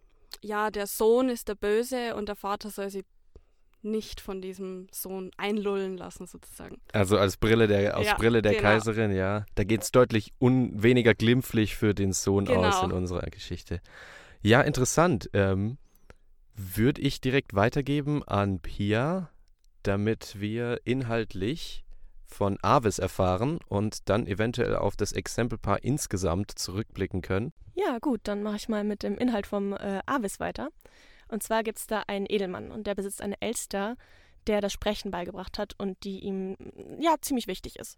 ja, 0.41 0.71
der 0.71 0.87
Sohn 0.87 1.29
ist 1.29 1.47
der 1.47 1.55
Böse 1.55 2.15
und 2.15 2.27
der 2.29 2.35
Vater 2.35 2.69
soll 2.69 2.89
sie 2.89 3.03
nicht 3.81 4.19
von 4.19 4.41
diesem 4.41 4.87
Sohn 4.91 5.29
einlullen 5.37 5.95
lassen 5.97 6.25
sozusagen. 6.25 6.81
Also 6.91 7.17
als 7.19 7.37
Brille 7.37 7.67
der, 7.67 7.97
aus 7.97 8.05
Ja, 8.05 8.15
Brille 8.15 8.41
der 8.41 8.53
genau. 8.53 8.63
Kaiserin, 8.63 9.11
ja. 9.15 9.45
Da 9.53 9.63
geht 9.63 9.83
es 9.83 9.91
deutlich 9.91 10.33
un, 10.39 10.81
weniger 10.81 11.13
glimpflich 11.13 11.75
für 11.75 11.93
den 11.93 12.11
Sohn 12.11 12.47
aus 12.47 12.55
Genau. 12.81 12.85
in 12.85 12.91
unserer 12.91 13.29
Geschichte. 13.29 13.81
Ja, 14.41 14.61
interessant. 14.61 15.29
Ähm, 15.33 15.77
Würde 16.55 17.01
ich 17.01 17.21
direkt 17.21 17.53
weitergeben 17.53 18.23
an 18.23 18.59
Pia, 18.59 19.29
damit 19.83 20.39
wir 20.39 20.79
inhaltlich 20.83 21.84
von 22.27 22.57
Avis 22.61 22.99
erfahren 22.99 23.59
und 23.67 24.09
dann 24.09 24.27
eventuell 24.27 24.75
auf 24.75 24.95
das 24.95 25.11
Exempelpaar 25.11 25.83
insgesamt 25.83 26.57
zurückblicken 26.57 27.21
können. 27.21 27.53
Ja, 27.73 27.99
gut, 27.99 28.21
dann 28.23 28.43
mache 28.43 28.57
ich 28.57 28.69
mal 28.69 28.83
mit 28.83 29.03
dem 29.03 29.17
Inhalt 29.17 29.47
vom 29.47 29.73
äh, 29.73 30.01
Avis 30.05 30.39
weiter. 30.39 30.69
Und 31.27 31.43
zwar 31.43 31.63
gibt 31.63 31.79
es 31.79 31.87
da 31.87 32.03
einen 32.07 32.25
Edelmann 32.29 32.71
und 32.71 32.87
der 32.87 32.95
besitzt 32.95 33.21
eine 33.21 33.39
Elster, 33.41 33.95
der 34.47 34.61
das 34.61 34.73
Sprechen 34.73 35.11
beigebracht 35.11 35.57
hat 35.57 35.73
und 35.77 36.03
die 36.03 36.19
ihm 36.19 36.55
ja 36.99 37.15
ziemlich 37.21 37.47
wichtig 37.47 37.77
ist. 37.77 37.97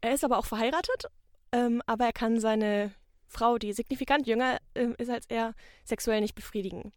Er 0.00 0.12
ist 0.12 0.24
aber 0.24 0.38
auch 0.38 0.46
verheiratet, 0.46 1.06
ähm, 1.52 1.82
aber 1.86 2.04
er 2.04 2.12
kann 2.12 2.38
seine 2.38 2.92
Frau, 3.28 3.58
die 3.58 3.72
signifikant 3.72 4.26
jünger 4.26 4.58
ähm, 4.74 4.94
ist 4.98 5.10
als 5.10 5.26
er, 5.28 5.54
sexuell 5.84 6.20
nicht 6.20 6.34
befriedigen. 6.34 6.92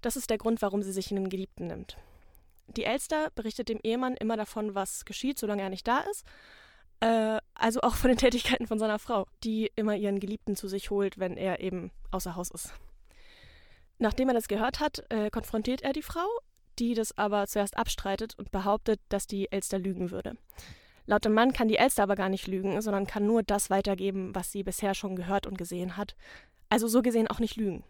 Das 0.00 0.16
ist 0.16 0.30
der 0.30 0.38
Grund, 0.38 0.62
warum 0.62 0.82
sie 0.82 0.92
sich 0.92 1.10
einen 1.10 1.28
Geliebten 1.28 1.66
nimmt. 1.66 1.98
Die 2.76 2.84
Elster 2.84 3.30
berichtet 3.34 3.68
dem 3.68 3.80
Ehemann 3.82 4.14
immer 4.16 4.36
davon, 4.36 4.74
was 4.74 5.04
geschieht, 5.04 5.38
solange 5.38 5.62
er 5.62 5.70
nicht 5.70 5.88
da 5.88 6.00
ist. 6.10 6.24
Äh, 7.00 7.38
also 7.54 7.80
auch 7.80 7.94
von 7.94 8.08
den 8.08 8.18
Tätigkeiten 8.18 8.66
von 8.66 8.78
seiner 8.78 8.98
Frau, 8.98 9.26
die 9.44 9.70
immer 9.76 9.96
ihren 9.96 10.20
Geliebten 10.20 10.56
zu 10.56 10.68
sich 10.68 10.90
holt, 10.90 11.18
wenn 11.18 11.36
er 11.36 11.60
eben 11.60 11.90
außer 12.10 12.36
Haus 12.36 12.50
ist. 12.50 12.72
Nachdem 13.98 14.28
er 14.28 14.34
das 14.34 14.48
gehört 14.48 14.80
hat, 14.80 15.04
äh, 15.10 15.30
konfrontiert 15.30 15.82
er 15.82 15.92
die 15.92 16.02
Frau, 16.02 16.26
die 16.78 16.94
das 16.94 17.16
aber 17.18 17.46
zuerst 17.46 17.76
abstreitet 17.76 18.34
und 18.38 18.52
behauptet, 18.52 19.00
dass 19.08 19.26
die 19.26 19.50
Elster 19.50 19.78
lügen 19.78 20.10
würde. 20.10 20.36
Laut 21.06 21.24
dem 21.24 21.32
Mann 21.32 21.52
kann 21.52 21.68
die 21.68 21.76
Elster 21.76 22.02
aber 22.02 22.16
gar 22.16 22.28
nicht 22.28 22.46
lügen, 22.46 22.80
sondern 22.82 23.06
kann 23.06 23.26
nur 23.26 23.42
das 23.42 23.70
weitergeben, 23.70 24.34
was 24.34 24.52
sie 24.52 24.62
bisher 24.62 24.94
schon 24.94 25.16
gehört 25.16 25.46
und 25.46 25.56
gesehen 25.56 25.96
hat. 25.96 26.14
Also 26.68 26.86
so 26.86 27.02
gesehen 27.02 27.28
auch 27.28 27.38
nicht 27.38 27.56
lügen. 27.56 27.82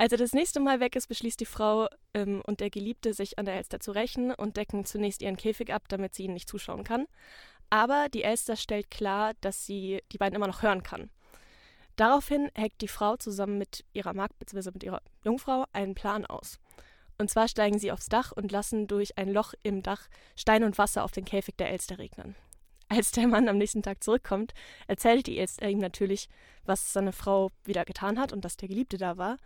Als 0.00 0.12
er 0.12 0.18
das 0.18 0.32
nächste 0.32 0.60
Mal 0.60 0.80
weg 0.80 0.96
ist, 0.96 1.08
beschließt 1.08 1.38
die 1.40 1.44
Frau 1.44 1.86
ähm, 2.14 2.40
und 2.46 2.60
der 2.60 2.70
Geliebte, 2.70 3.12
sich 3.12 3.38
an 3.38 3.44
der 3.44 3.56
Elster 3.56 3.80
zu 3.80 3.92
rächen 3.92 4.32
und 4.32 4.56
decken 4.56 4.86
zunächst 4.86 5.20
ihren 5.20 5.36
Käfig 5.36 5.74
ab, 5.74 5.82
damit 5.88 6.14
sie 6.14 6.24
ihnen 6.24 6.32
nicht 6.32 6.48
zuschauen 6.48 6.84
kann. 6.84 7.06
Aber 7.68 8.08
die 8.08 8.22
Elster 8.22 8.56
stellt 8.56 8.90
klar, 8.90 9.34
dass 9.42 9.66
sie 9.66 10.02
die 10.10 10.16
beiden 10.16 10.36
immer 10.36 10.46
noch 10.46 10.62
hören 10.62 10.82
kann. 10.82 11.10
Daraufhin 11.96 12.50
heckt 12.54 12.80
die 12.80 12.88
Frau 12.88 13.18
zusammen 13.18 13.58
mit 13.58 13.84
ihrer 13.92 14.14
Magd 14.14 14.38
bzw. 14.38 14.70
mit 14.72 14.84
ihrer 14.84 15.02
Jungfrau 15.22 15.66
einen 15.74 15.94
Plan 15.94 16.24
aus. 16.24 16.58
Und 17.18 17.28
zwar 17.28 17.46
steigen 17.46 17.78
sie 17.78 17.92
aufs 17.92 18.08
Dach 18.08 18.32
und 18.32 18.50
lassen 18.50 18.86
durch 18.86 19.18
ein 19.18 19.28
Loch 19.28 19.52
im 19.62 19.82
Dach 19.82 20.08
Stein 20.34 20.64
und 20.64 20.78
Wasser 20.78 21.04
auf 21.04 21.12
den 21.12 21.26
Käfig 21.26 21.58
der 21.58 21.68
Elster 21.68 21.98
regnen. 21.98 22.36
Als 22.88 23.12
der 23.12 23.28
Mann 23.28 23.50
am 23.50 23.58
nächsten 23.58 23.82
Tag 23.82 24.02
zurückkommt, 24.02 24.54
erzählt 24.88 25.26
die 25.26 25.38
Elster 25.38 25.68
ihm 25.68 25.78
natürlich, 25.78 26.30
was 26.64 26.94
seine 26.94 27.12
Frau 27.12 27.50
wieder 27.64 27.84
getan 27.84 28.18
hat 28.18 28.32
und 28.32 28.46
dass 28.46 28.56
der 28.56 28.68
Geliebte 28.68 28.96
da 28.96 29.18
war. 29.18 29.36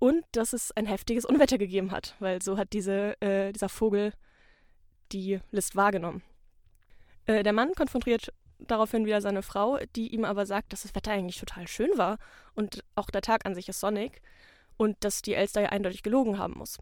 Und 0.00 0.24
dass 0.32 0.52
es 0.52 0.72
ein 0.72 0.86
heftiges 0.86 1.24
Unwetter 1.24 1.58
gegeben 1.58 1.92
hat, 1.92 2.16
weil 2.18 2.42
so 2.42 2.56
hat 2.56 2.72
diese, 2.72 3.20
äh, 3.20 3.52
dieser 3.52 3.68
Vogel 3.68 4.12
die 5.12 5.40
List 5.52 5.76
wahrgenommen. 5.76 6.22
Äh, 7.26 7.42
der 7.42 7.52
Mann 7.52 7.74
konfrontiert 7.74 8.32
daraufhin 8.58 9.04
wieder 9.04 9.20
seine 9.20 9.42
Frau, 9.42 9.78
die 9.96 10.12
ihm 10.14 10.24
aber 10.24 10.46
sagt, 10.46 10.72
dass 10.72 10.82
das 10.82 10.94
Wetter 10.94 11.12
eigentlich 11.12 11.38
total 11.38 11.68
schön 11.68 11.96
war 11.96 12.18
und 12.54 12.82
auch 12.94 13.10
der 13.10 13.22
Tag 13.22 13.46
an 13.46 13.54
sich 13.54 13.68
ist 13.68 13.80
sonnig 13.80 14.20
und 14.78 14.96
dass 15.04 15.22
die 15.22 15.34
Elster 15.34 15.60
ja 15.60 15.68
eindeutig 15.68 16.02
gelogen 16.02 16.38
haben 16.38 16.54
muss. 16.58 16.78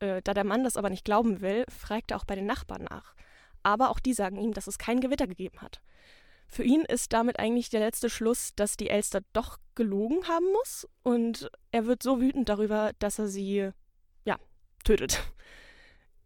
Äh, 0.00 0.20
da 0.22 0.34
der 0.34 0.44
Mann 0.44 0.62
das 0.62 0.76
aber 0.76 0.90
nicht 0.90 1.04
glauben 1.04 1.40
will, 1.40 1.64
fragt 1.68 2.10
er 2.10 2.18
auch 2.18 2.24
bei 2.24 2.34
den 2.34 2.46
Nachbarn 2.46 2.84
nach. 2.84 3.14
Aber 3.62 3.88
auch 3.88 3.98
die 3.98 4.12
sagen 4.12 4.36
ihm, 4.36 4.52
dass 4.52 4.66
es 4.66 4.76
kein 4.76 5.00
Gewitter 5.00 5.26
gegeben 5.26 5.62
hat. 5.62 5.80
Für 6.48 6.64
ihn 6.64 6.82
ist 6.82 7.12
damit 7.12 7.38
eigentlich 7.38 7.68
der 7.68 7.80
letzte 7.80 8.08
Schluss, 8.08 8.52
dass 8.56 8.76
die 8.76 8.88
Elster 8.88 9.20
doch 9.32 9.58
gelogen 9.74 10.26
haben 10.26 10.50
muss 10.52 10.88
und 11.02 11.50
er 11.70 11.86
wird 11.86 12.02
so 12.02 12.20
wütend 12.20 12.48
darüber, 12.48 12.92
dass 12.98 13.18
er 13.18 13.28
sie, 13.28 13.70
ja, 14.24 14.38
tötet. 14.82 15.22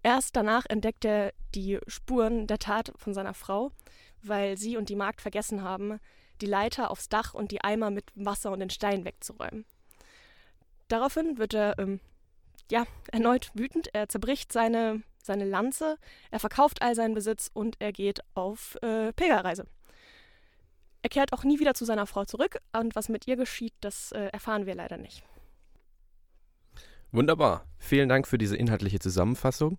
Erst 0.05 0.37
danach 0.37 0.65
entdeckt 0.69 1.05
er 1.05 1.33
die 1.55 1.79
Spuren 1.87 2.47
der 2.47 2.59
Tat 2.59 2.93
von 2.97 3.15
seiner 3.15 3.35
Frau, 3.35 3.73
weil 4.23 4.57
sie 4.57 4.77
und 4.77 4.89
die 4.89 4.97
Magd 4.97 5.21
vergessen 5.21 5.63
haben, 5.63 5.99
die 6.41 6.47
Leiter 6.47 6.91
aufs 6.91 7.09
Dach 7.09 7.35
und 7.35 7.51
die 7.51 7.63
Eimer 7.63 7.91
mit 7.91 8.11
Wasser 8.15 8.53
und 8.53 8.61
den 8.61 8.71
Stein 8.71 9.05
wegzuräumen. 9.05 9.65
Daraufhin 10.89 11.39
wird 11.39 11.55
er 11.55 11.79
ähm, 11.79 12.01
ja, 12.71 12.85
erneut 13.13 13.51
wütend. 13.55 13.89
Er 13.93 14.09
zerbricht 14.09 14.53
seine, 14.53 15.03
seine 15.23 15.45
Lanze, 15.45 15.99
er 16.31 16.41
verkauft 16.41 16.83
all 16.83 16.95
seinen 16.95 17.15
Besitz 17.15 17.51
und 17.53 17.77
er 17.81 17.93
geht 17.93 18.21
auf 18.35 18.77
äh, 18.83 19.13
Pilgerreise. 19.13 19.67
Er 21.03 21.09
kehrt 21.09 21.33
auch 21.33 21.45
nie 21.45 21.59
wieder 21.59 21.75
zu 21.75 21.85
seiner 21.85 22.07
Frau 22.07 22.25
zurück 22.25 22.59
und 22.73 22.95
was 22.95 23.09
mit 23.09 23.27
ihr 23.27 23.37
geschieht, 23.37 23.75
das 23.81 24.13
äh, 24.13 24.27
erfahren 24.33 24.67
wir 24.67 24.75
leider 24.75 24.97
nicht. 24.97 25.25
Wunderbar. 27.11 27.67
Vielen 27.79 28.09
Dank 28.09 28.27
für 28.27 28.39
diese 28.39 28.57
inhaltliche 28.57 29.01
Zusammenfassung. 29.01 29.79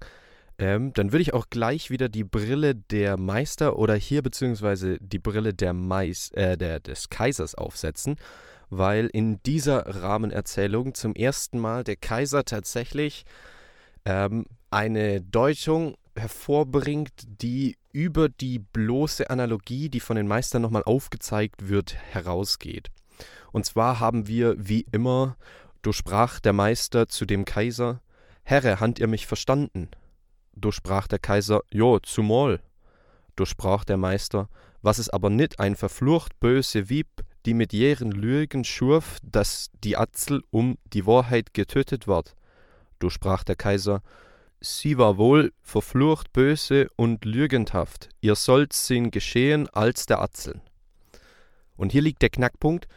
Ähm, 0.60 0.94
dann 0.94 1.12
würde 1.12 1.24
ich 1.24 1.34
auch 1.34 1.50
gleich 1.50 1.90
wieder 1.90 2.10
die 2.10 2.24
Brille 2.24 2.76
der 2.76 3.18
Meister 3.18 3.80
oder 3.80 3.96
hier 3.96 4.22
beziehungsweise 4.22 5.00
die 5.00 5.18
Brille 5.18 5.54
der 5.54 5.74
Mais, 5.74 6.30
äh, 6.32 6.58
der, 6.58 6.80
des 6.80 7.10
Kaisers 7.10 7.56
aufsetzen, 7.56 8.18
weil 8.70 9.08
in 9.08 9.42
dieser 9.44 10.04
Rahmenerzählung 10.04 10.94
zum 10.94 11.16
ersten 11.16 11.58
Mal 11.58 11.84
der 11.84 11.96
Kaiser 11.96 12.46
tatsächlich 12.46 13.24
ähm, 14.06 14.46
eine 14.70 15.22
Deutung 15.22 15.96
hervorbringt, 16.16 17.12
die 17.42 17.78
über 17.94 18.28
die 18.28 18.60
bloße 18.60 19.30
Analogie, 19.30 19.90
die 19.90 20.02
von 20.02 20.18
den 20.18 20.28
Meistern 20.28 20.62
nochmal 20.62 20.84
aufgezeigt 20.84 21.70
wird, 21.70 21.96
herausgeht. 21.96 22.90
Und 23.52 23.66
zwar 23.66 24.00
haben 24.00 24.28
wir 24.28 24.56
wie 24.58 24.86
immer, 24.92 25.38
durchsprach 25.84 26.40
der 26.40 26.54
Meister 26.54 27.08
zu 27.08 27.26
dem 27.26 27.46
Kaiser, 27.46 28.02
Herre, 28.44 28.82
hand 28.82 29.00
ihr 29.00 29.08
mich 29.08 29.26
verstanden? 29.26 29.90
Durchsprach 30.56 31.08
der 31.08 31.20
Kaiser, 31.20 31.62
Jo, 31.72 32.00
zumal. 32.00 32.60
Durchsprach 33.36 33.86
der 33.86 33.98
Meister, 33.98 34.50
was 34.82 34.98
es 34.98 35.10
aber 35.10 35.30
nit 35.30 35.60
ein 35.60 35.76
verflucht 35.76 36.40
böse 36.40 36.90
Wieb, 36.90 37.08
die 37.46 37.54
mit 37.54 37.74
jeren 37.74 38.12
Lügen 38.12 38.64
schurf, 38.64 39.18
dass 39.24 39.70
die 39.84 39.98
Atzel 39.98 40.44
um 40.52 40.78
die 40.94 41.06
Wahrheit 41.06 41.54
getötet 41.54 42.08
ward. 42.08 42.36
Durchsprach 43.00 43.44
der 43.44 43.56
Kaiser, 43.56 44.02
sie 44.64 44.98
war 44.98 45.18
wohl 45.18 45.54
verflucht 45.62 46.34
böse 46.34 46.88
und 46.96 47.26
lügendhaft, 47.26 48.10
ihr 48.22 48.36
sollt's 48.36 48.88
sin 48.88 49.12
geschehen 49.12 49.68
als 49.70 50.06
der 50.06 50.22
Atzeln. 50.22 50.62
Und 51.76 51.92
hier 51.92 52.02
liegt 52.02 52.22
der 52.22 52.30
Knackpunkt, 52.30 52.88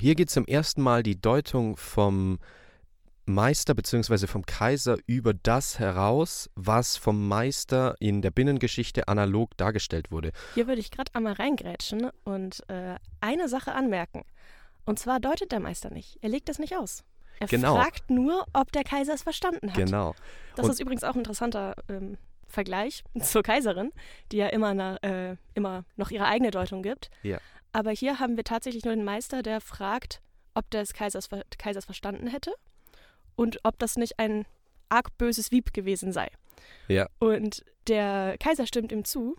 hier 0.00 0.14
geht 0.14 0.30
zum 0.30 0.46
ersten 0.46 0.82
Mal 0.82 1.02
die 1.02 1.20
Deutung 1.20 1.76
vom 1.76 2.38
Meister 3.26 3.74
bzw. 3.74 4.26
vom 4.26 4.46
Kaiser 4.46 4.96
über 5.06 5.34
das 5.34 5.78
heraus, 5.78 6.50
was 6.54 6.96
vom 6.96 7.28
Meister 7.28 7.96
in 8.00 8.22
der 8.22 8.30
Binnengeschichte 8.30 9.08
analog 9.08 9.56
dargestellt 9.56 10.10
wurde. 10.10 10.32
Hier 10.54 10.66
würde 10.66 10.80
ich 10.80 10.90
gerade 10.90 11.14
einmal 11.14 11.34
reingrätschen 11.34 12.10
und 12.24 12.68
äh, 12.68 12.96
eine 13.20 13.48
Sache 13.48 13.72
anmerken. 13.72 14.24
Und 14.86 14.98
zwar 14.98 15.20
deutet 15.20 15.52
der 15.52 15.60
Meister 15.60 15.90
nicht. 15.90 16.18
Er 16.22 16.30
legt 16.30 16.48
das 16.48 16.58
nicht 16.58 16.76
aus. 16.76 17.04
Er 17.40 17.46
Genau. 17.48 17.74
fragt 17.74 18.08
nur, 18.10 18.46
ob 18.52 18.70
der 18.72 18.84
Kaiser 18.84 19.14
es 19.14 19.22
verstanden 19.22 19.70
hat. 19.70 19.76
Genau. 19.76 20.14
Das 20.56 20.66
Und- 20.66 20.72
ist 20.72 20.80
übrigens 20.80 21.02
auch 21.04 21.14
ein 21.14 21.18
interessanter 21.20 21.74
ähm, 21.88 22.16
Vergleich 22.46 23.02
zur 23.20 23.42
Kaiserin, 23.42 23.90
die 24.30 24.36
ja 24.38 24.48
immer, 24.48 24.74
nach, 24.74 25.02
äh, 25.02 25.36
immer 25.54 25.84
noch 25.96 26.10
ihre 26.10 26.26
eigene 26.26 26.50
Deutung 26.50 26.82
gibt. 26.82 27.10
Ja. 27.22 27.38
Aber 27.72 27.90
hier 27.92 28.18
haben 28.18 28.36
wir 28.36 28.44
tatsächlich 28.44 28.84
nur 28.84 28.94
den 28.94 29.04
Meister, 29.04 29.42
der 29.42 29.60
fragt, 29.60 30.20
ob 30.54 30.68
der 30.70 30.80
des 30.82 30.92
Kaisers, 30.92 31.28
Kaisers 31.58 31.84
verstanden 31.84 32.26
hätte 32.26 32.52
und 33.36 33.58
ob 33.62 33.78
das 33.78 33.96
nicht 33.96 34.18
ein 34.18 34.44
arg 34.88 35.16
böses 35.16 35.50
Wieb 35.50 35.72
gewesen 35.72 36.12
sei. 36.12 36.28
Ja. 36.88 37.08
Und 37.20 37.64
der 37.86 38.36
Kaiser 38.38 38.66
stimmt 38.66 38.92
ihm 38.92 39.04
zu 39.04 39.36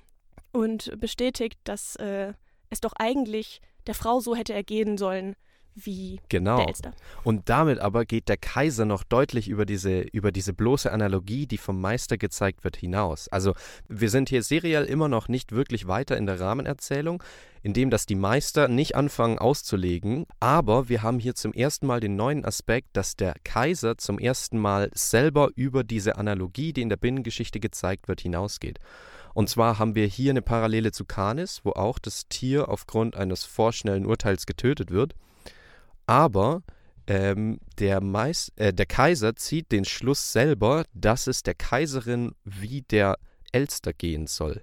und 0.54 0.92
bestätigt, 1.00 1.60
dass 1.66 1.98
äh, 1.98 2.34
es 2.70 2.80
doch 2.80 2.94
eigentlich 2.98 3.62
der 3.86 3.94
Frau 3.96 4.22
so 4.22 4.36
hätte 4.36 4.54
ergehen 4.54 4.98
sollen 4.98 5.36
wie 5.76 6.20
Genau. 6.30 6.58
der 6.58 6.68
Elster. 6.68 6.94
Und 7.24 7.50
damit 7.50 7.80
aber 7.80 8.06
geht 8.06 8.30
der 8.30 8.38
Kaiser 8.38 8.86
noch 8.86 9.04
deutlich 9.04 9.48
über 9.48 9.66
diese, 9.66 10.02
über 10.02 10.32
diese 10.32 10.54
bloße 10.54 10.92
Analogie, 10.92 11.48
die 11.48 11.58
vom 11.58 11.80
Meister 11.80 12.18
gezeigt 12.18 12.64
wird, 12.64 12.78
hinaus. 12.78 13.28
Also 13.30 13.54
wir 13.88 14.10
sind 14.10 14.30
hier 14.30 14.44
seriell 14.44 14.86
immer 14.86 15.08
noch 15.08 15.28
nicht 15.28 15.52
wirklich 15.52 15.88
weiter 15.88 16.18
in 16.18 16.26
der 16.26 16.40
Rahmenerzählung, 16.40 17.24
indem 17.64 17.90
dass 17.90 18.06
die 18.06 18.16
Meister 18.16 18.68
nicht 18.68 18.96
anfangen 18.96 19.38
auszulegen, 19.40 20.26
aber 20.40 20.90
wir 20.90 21.04
haben 21.04 21.20
hier 21.20 21.36
zum 21.36 21.54
ersten 21.54 21.86
Mal 21.88 22.00
den 22.00 22.16
neuen 22.16 22.44
Aspekt, 22.44 22.90
dass 22.94 23.16
der 23.16 23.36
Kaiser 23.44 23.98
zum 23.98 24.20
ersten 24.20 24.58
Mal 24.58 24.90
selber 24.94 25.50
über 25.56 25.84
diese 25.84 26.18
Analogie, 26.18 26.74
die 26.74 26.82
in 26.82 26.90
der 26.90 26.98
Binnengeschichte 26.98 27.60
gezeigt 27.60 28.08
wird, 28.08 28.22
hinausgeht. 28.22 28.80
Und 29.34 29.48
zwar 29.50 29.80
haben 29.80 29.96
wir 29.96 30.08
hier 30.08 30.32
eine 30.32 30.42
Parallele 30.42 30.92
zu 30.92 31.06
Canis, 31.06 31.62
wo 31.64 31.72
auch 31.72 32.00
das 32.00 32.28
Tier 32.28 32.68
aufgrund 32.68 33.16
eines 33.16 33.46
vorschnellen 33.46 34.06
Urteils 34.06 34.46
getötet 34.46 34.92
wird. 34.92 35.16
Aber 36.06 36.64
ähm, 37.08 37.60
der, 37.80 38.02
Meis 38.02 38.52
äh, 38.56 38.74
der 38.74 38.86
Kaiser 38.86 39.36
zieht 39.36 39.72
den 39.72 39.86
Schluss 39.86 40.32
selber, 40.32 40.86
dass 40.94 41.28
es 41.28 41.44
der 41.44 41.56
Kaiserin 41.56 42.34
wie 42.44 42.82
der 42.82 43.18
Elster 43.52 43.94
gehen 43.94 44.28
soll. 44.28 44.62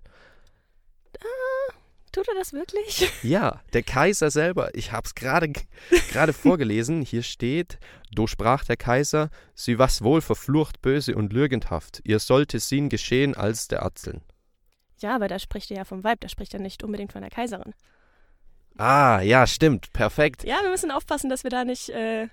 Tut 2.12 2.28
er 2.28 2.34
das 2.34 2.52
wirklich? 2.52 3.10
Ja, 3.22 3.60
der 3.72 3.82
Kaiser 3.82 4.30
selber, 4.30 4.74
ich 4.74 4.92
habe 4.92 5.06
es 5.06 5.14
gerade 5.14 5.52
gerade 6.10 6.32
vorgelesen, 6.32 7.02
hier 7.02 7.22
steht, 7.22 7.78
do 8.10 8.26
sprach 8.26 8.64
der 8.64 8.76
Kaiser, 8.76 9.30
sie 9.54 9.78
was 9.78 10.02
wohl 10.02 10.20
verflucht 10.20 10.80
böse 10.80 11.14
und 11.14 11.32
lügendhaft, 11.32 12.00
ihr 12.04 12.18
sollte 12.18 12.60
sin 12.60 12.88
geschehen 12.88 13.34
als 13.34 13.68
der 13.68 13.84
Atzeln. 13.84 14.22
Ja, 15.00 15.14
aber 15.14 15.28
da 15.28 15.38
spricht 15.38 15.70
er 15.70 15.78
ja 15.78 15.84
vom 15.84 16.02
Weib, 16.02 16.20
da 16.20 16.28
spricht 16.28 16.54
er 16.54 16.60
nicht 16.60 16.82
unbedingt 16.82 17.12
von 17.12 17.20
der 17.20 17.30
Kaiserin. 17.30 17.74
Ah, 18.78 19.20
ja, 19.20 19.46
stimmt, 19.46 19.92
perfekt. 19.92 20.44
Ja, 20.44 20.62
wir 20.62 20.70
müssen 20.70 20.90
aufpassen, 20.90 21.28
dass 21.28 21.42
wir 21.42 21.50
da 21.50 21.64
nicht 21.64 21.90
äh, 21.90 22.28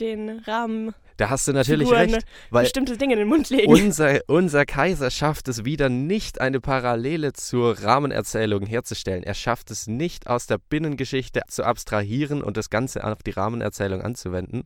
den 0.00 0.40
Rahmen 0.46 0.94
Da 1.18 1.28
hast 1.28 1.46
du 1.46 1.52
natürlich 1.52 1.88
Figuren 1.88 2.14
recht, 2.14 2.26
weil 2.50 2.64
bestimmte 2.64 2.96
Dinge 2.96 3.12
in 3.12 3.18
den 3.18 3.28
Mund 3.28 3.50
legen. 3.50 3.70
unser, 3.70 4.20
unser 4.26 4.64
Kaiser 4.64 5.10
schafft 5.10 5.48
es 5.48 5.66
wieder 5.66 5.90
nicht, 5.90 6.40
eine 6.40 6.60
Parallele 6.60 7.34
zur 7.34 7.78
Rahmenerzählung 7.78 8.64
herzustellen. 8.64 9.22
Er 9.22 9.34
schafft 9.34 9.70
es 9.70 9.86
nicht, 9.86 10.28
aus 10.28 10.46
der 10.46 10.56
Binnengeschichte 10.56 11.42
zu 11.46 11.62
abstrahieren 11.62 12.42
und 12.42 12.56
das 12.56 12.70
Ganze 12.70 13.04
auf 13.04 13.22
die 13.22 13.32
Rahmenerzählung 13.32 14.00
anzuwenden. 14.00 14.64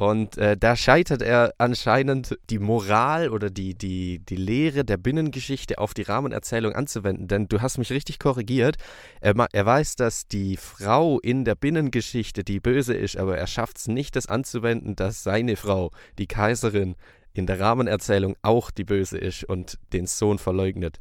Und 0.00 0.38
äh, 0.38 0.56
da 0.56 0.76
scheitert 0.76 1.20
er 1.20 1.52
anscheinend 1.58 2.38
die 2.48 2.58
Moral 2.58 3.28
oder 3.28 3.50
die, 3.50 3.74
die, 3.74 4.20
die 4.20 4.36
Lehre 4.36 4.82
der 4.82 4.96
Binnengeschichte 4.96 5.76
auf 5.76 5.92
die 5.92 6.00
Rahmenerzählung 6.00 6.74
anzuwenden. 6.74 7.28
Denn 7.28 7.48
du 7.48 7.60
hast 7.60 7.76
mich 7.76 7.92
richtig 7.92 8.18
korrigiert. 8.18 8.76
Er, 9.20 9.34
er 9.52 9.66
weiß, 9.66 9.96
dass 9.96 10.26
die 10.26 10.56
Frau 10.56 11.20
in 11.20 11.44
der 11.44 11.54
Binnengeschichte 11.54 12.44
die 12.44 12.60
Böse 12.60 12.94
ist, 12.94 13.18
aber 13.18 13.36
er 13.36 13.46
schafft 13.46 13.76
es 13.76 13.88
nicht, 13.88 14.16
das 14.16 14.24
anzuwenden, 14.24 14.96
dass 14.96 15.22
seine 15.22 15.56
Frau, 15.56 15.90
die 16.18 16.26
Kaiserin, 16.26 16.96
in 17.34 17.44
der 17.44 17.60
Rahmenerzählung 17.60 18.36
auch 18.40 18.70
die 18.70 18.84
Böse 18.84 19.18
ist 19.18 19.44
und 19.44 19.78
den 19.92 20.06
Sohn 20.06 20.38
verleugnet. 20.38 20.98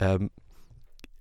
Ähm, 0.00 0.30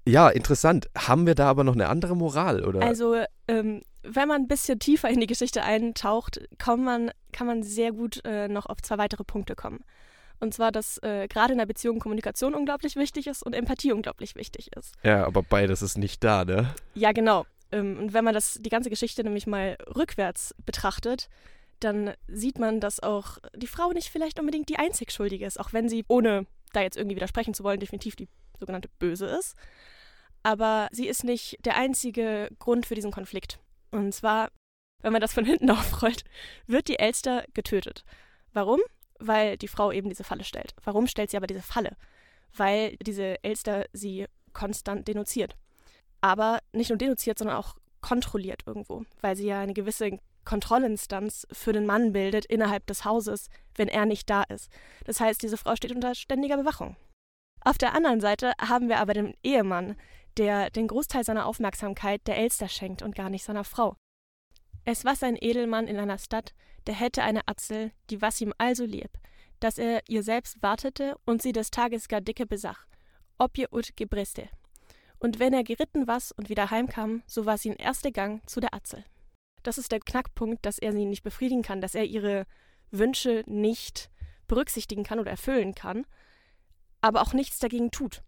ja, 0.08 0.30
interessant. 0.30 0.88
Haben 0.97 1.28
wir 1.28 1.36
da 1.36 1.50
aber 1.50 1.65
noch 1.65 1.76
eine 1.76 1.89
andere 1.89 2.15
Moral? 2.15 2.63
Oder? 2.63 2.82
Also, 2.82 3.15
ähm, 3.50 3.82
wenn 4.03 4.27
man 4.27 4.43
ein 4.43 4.47
bisschen 4.47 4.79
tiefer 4.79 5.09
in 5.09 5.19
die 5.19 5.27
Geschichte 5.27 5.63
eintaucht, 5.63 6.41
kann 6.57 6.83
man, 6.83 7.11
kann 7.31 7.47
man 7.47 7.63
sehr 7.63 7.91
gut 7.91 8.23
äh, 8.25 8.47
noch 8.47 8.65
auf 8.65 8.81
zwei 8.81 8.97
weitere 8.97 9.23
Punkte 9.23 9.55
kommen. 9.55 9.83
Und 10.39 10.53
zwar, 10.55 10.71
dass 10.71 10.97
äh, 11.03 11.27
gerade 11.27 11.53
in 11.53 11.59
der 11.59 11.67
Beziehung 11.67 11.99
Kommunikation 11.99 12.55
unglaublich 12.55 12.95
wichtig 12.95 13.27
ist 13.27 13.43
und 13.43 13.53
Empathie 13.53 13.91
unglaublich 13.91 14.35
wichtig 14.35 14.71
ist. 14.75 14.95
ja, 15.03 15.25
aber 15.25 15.43
beides 15.43 15.83
ist 15.83 15.97
nicht 15.97 16.23
da, 16.23 16.45
ne? 16.45 16.73
Ja, 16.95 17.11
genau. 17.11 17.45
Ähm, 17.71 17.97
und 17.99 18.13
wenn 18.13 18.25
man 18.25 18.33
das, 18.33 18.57
die 18.59 18.69
ganze 18.69 18.89
Geschichte 18.89 19.23
nämlich 19.23 19.45
mal 19.45 19.77
rückwärts 19.95 20.55
betrachtet, 20.65 21.29
dann 21.79 22.13
sieht 22.27 22.59
man, 22.59 22.79
dass 22.79 23.01
auch 23.01 23.37
die 23.55 23.67
Frau 23.67 23.91
nicht 23.91 24.09
vielleicht 24.09 24.39
unbedingt 24.39 24.69
die 24.69 24.77
einzig 24.77 25.11
Schuldige 25.11 25.45
ist, 25.45 25.59
auch 25.59 25.73
wenn 25.73 25.89
sie, 25.89 26.05
ohne 26.07 26.45
da 26.73 26.81
jetzt 26.81 26.97
irgendwie 26.97 27.15
widersprechen 27.15 27.53
zu 27.53 27.63
wollen, 27.63 27.79
definitiv 27.79 28.15
die 28.15 28.27
sogenannte 28.59 28.89
Böse 28.99 29.25
ist. 29.27 29.55
Aber 30.43 30.87
sie 30.91 31.07
ist 31.07 31.23
nicht 31.23 31.57
der 31.65 31.75
einzige 31.75 32.49
Grund 32.59 32.85
für 32.85 32.95
diesen 32.95 33.11
Konflikt. 33.11 33.59
Und 33.91 34.13
zwar, 34.13 34.49
wenn 35.01 35.13
man 35.13 35.21
das 35.21 35.34
von 35.34 35.45
hinten 35.45 35.69
aufrollt, 35.71 36.23
wird 36.67 36.88
die 36.88 36.99
Elster 36.99 37.45
getötet. 37.54 38.04
Warum? 38.54 38.80
Weil 39.19 39.58
die 39.58 39.67
Frau 39.67 39.91
eben 39.91 40.10
diese 40.10 40.23
Falle 40.23 40.43
stellt. 40.43 40.73
Warum 40.84 41.08
stellt 41.08 41.32
sie 41.32 41.38
aber 41.38 41.47
diese 41.47 41.62
Falle? 41.62 41.95
Weil 42.56 42.97
diese 42.97 43.41
Elster 43.43 43.86
sie 43.93 44.25
konstant 44.54 45.08
denunziert 45.08 45.56
aber 46.21 46.60
nicht 46.71 46.89
nur 46.89 46.97
denunziert, 46.97 47.39
sondern 47.39 47.58
auch 47.58 47.75
kontrolliert 47.99 48.63
irgendwo, 48.65 49.04
weil 49.19 49.36
sie 49.36 49.47
ja 49.47 49.60
eine 49.60 49.73
gewisse 49.73 50.19
Kontrollinstanz 50.45 51.47
für 51.51 51.73
den 51.73 51.86
Mann 51.86 52.13
bildet 52.13 52.45
innerhalb 52.45 52.88
des 52.88 53.06
Hauses, 53.06 53.49
wenn 53.75 53.88
er 53.88 54.06
nicht 54.06 54.30
da 54.30 54.43
ist. 54.43 54.71
Das 55.06 55.19
heißt, 55.19 55.41
diese 55.41 55.58
Frau 55.58 55.75
steht 55.75 55.93
unter 55.93 56.15
ständiger 56.15 56.58
Bewachung. 56.58 56.95
Auf 57.63 57.77
der 57.77 57.93
anderen 57.93 58.21
Seite 58.21 58.54
haben 58.60 58.89
wir 58.89 58.99
aber 58.99 59.13
den 59.13 59.36
Ehemann, 59.43 59.95
der 60.37 60.69
den 60.69 60.87
Großteil 60.87 61.23
seiner 61.23 61.45
Aufmerksamkeit 61.45 62.25
der 62.27 62.37
Elster 62.37 62.67
schenkt 62.67 63.01
und 63.01 63.15
gar 63.15 63.29
nicht 63.29 63.43
seiner 63.43 63.63
Frau. 63.63 63.95
Es 64.83 65.05
war 65.05 65.15
ein 65.21 65.37
Edelmann 65.39 65.87
in 65.87 65.97
einer 65.97 66.17
Stadt, 66.17 66.53
der 66.87 66.95
hätte 66.95 67.23
eine 67.23 67.47
Atzel, 67.47 67.91
die 68.09 68.21
was 68.21 68.41
ihm 68.41 68.53
also 68.57 68.85
lieb, 68.85 69.11
dass 69.59 69.77
er 69.77 70.01
ihr 70.07 70.23
selbst 70.23 70.61
wartete 70.63 71.15
und 71.25 71.41
sie 71.41 71.51
des 71.51 71.69
Tages 71.69 72.07
gar 72.07 72.21
dicke 72.21 72.45
besach, 72.45 72.87
ob 73.37 73.57
ihr 73.57 73.71
ut 73.71 73.95
gebriste. 73.95 74.49
Und 75.19 75.37
wenn 75.37 75.53
er 75.53 75.63
geritten 75.63 76.07
was 76.07 76.31
und 76.31 76.49
wieder 76.49 76.71
heimkam, 76.71 77.21
so 77.27 77.45
war 77.45 77.57
sie 77.57 77.69
in 77.69 77.75
erster 77.75 78.11
Gang 78.11 78.41
zu 78.49 78.59
der 78.59 78.73
Atzel. 78.73 79.05
Das 79.61 79.77
ist 79.77 79.91
der 79.91 79.99
Knackpunkt, 79.99 80.65
dass 80.65 80.79
er 80.79 80.93
sie 80.93 81.05
nicht 81.05 81.21
befriedigen 81.21 81.61
kann, 81.61 81.81
dass 81.81 81.93
er 81.93 82.05
ihre 82.05 82.47
Wünsche 82.89 83.43
nicht 83.45 84.09
berücksichtigen 84.47 85.03
kann 85.03 85.19
oder 85.19 85.29
erfüllen 85.29 85.75
kann, 85.75 86.07
aber 87.01 87.21
auch 87.21 87.33
nichts 87.33 87.59
dagegen 87.59 87.91
tut. 87.91 88.23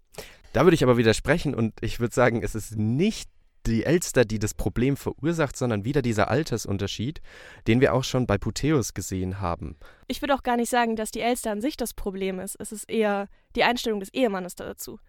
Da 0.53 0.63
würde 0.63 0.75
ich 0.75 0.83
aber 0.83 0.97
widersprechen 0.97 1.55
und 1.55 1.73
ich 1.81 1.99
würde 1.99 2.13
sagen, 2.13 2.43
es 2.43 2.55
ist 2.55 2.77
nicht 2.77 3.29
die 3.65 3.85
Elster, 3.85 4.23
die 4.23 4.39
das 4.39 4.53
Problem 4.53 4.97
verursacht, 4.97 5.57
sondern 5.57 5.83
wieder 5.83 6.01
dieser 6.01 6.29
Altersunterschied, 6.29 7.21
den 7.67 7.81
wir 7.81 7.93
auch 7.93 8.03
schon 8.03 8.27
bei 8.27 8.37
Puteus 8.37 8.93
gesehen 8.93 9.41
haben. 9.41 9.77
Ich 10.07 10.21
würde 10.21 10.35
auch 10.35 10.43
gar 10.43 10.57
nicht 10.57 10.69
sagen, 10.69 10.95
dass 10.95 11.11
die 11.11 11.21
Elster 11.21 11.51
an 11.51 11.61
sich 11.61 11.77
das 11.77 11.93
Problem 11.93 12.39
ist. 12.39 12.55
Es 12.59 12.71
ist 12.71 12.89
eher 12.89 13.29
die 13.55 13.63
Einstellung 13.63 13.99
des 13.99 14.13
Ehemannes 14.13 14.55
dazu. 14.55 14.99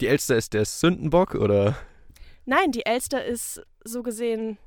Die 0.00 0.06
Elster 0.06 0.36
ist 0.36 0.54
der 0.54 0.64
Sündenbock, 0.64 1.34
oder? 1.34 1.76
Nein, 2.46 2.72
die 2.72 2.86
Elster 2.86 3.24
ist 3.24 3.60
so 3.84 4.02
gesehen 4.02 4.58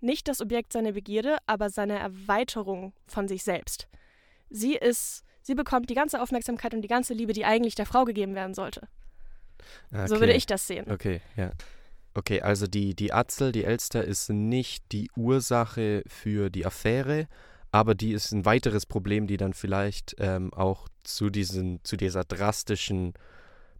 nicht 0.00 0.26
das 0.28 0.40
Objekt 0.40 0.72
seiner 0.72 0.92
Begierde, 0.92 1.38
aber 1.46 1.70
seine 1.70 1.98
Erweiterung 1.98 2.92
von 3.06 3.28
sich 3.28 3.44
selbst. 3.44 3.86
Sie 4.50 4.74
ist, 4.74 5.22
sie 5.40 5.54
bekommt 5.54 5.88
die 5.88 5.94
ganze 5.94 6.20
Aufmerksamkeit 6.20 6.74
und 6.74 6.82
die 6.82 6.88
ganze 6.88 7.14
Liebe, 7.14 7.32
die 7.32 7.44
eigentlich 7.44 7.76
der 7.76 7.86
Frau 7.86 8.04
gegeben 8.04 8.34
werden 8.34 8.54
sollte. 8.54 8.88
Okay. 9.92 10.08
So 10.08 10.20
würde 10.20 10.32
ich 10.32 10.46
das 10.46 10.66
sehen. 10.66 10.90
Okay, 10.90 11.20
ja. 11.36 11.52
Okay, 12.14 12.42
also 12.42 12.66
die, 12.66 12.94
die 12.94 13.12
Atzel, 13.12 13.52
die 13.52 13.64
Elster, 13.64 14.04
ist 14.04 14.28
nicht 14.28 14.84
die 14.92 15.10
Ursache 15.16 16.02
für 16.06 16.50
die 16.50 16.66
Affäre, 16.66 17.26
aber 17.70 17.94
die 17.94 18.12
ist 18.12 18.32
ein 18.32 18.44
weiteres 18.44 18.84
Problem, 18.84 19.26
die 19.26 19.38
dann 19.38 19.54
vielleicht 19.54 20.14
ähm, 20.18 20.52
auch 20.52 20.88
zu, 21.04 21.30
diesen, 21.30 21.82
zu 21.84 21.96
dieser 21.96 22.24
drastischen 22.24 23.14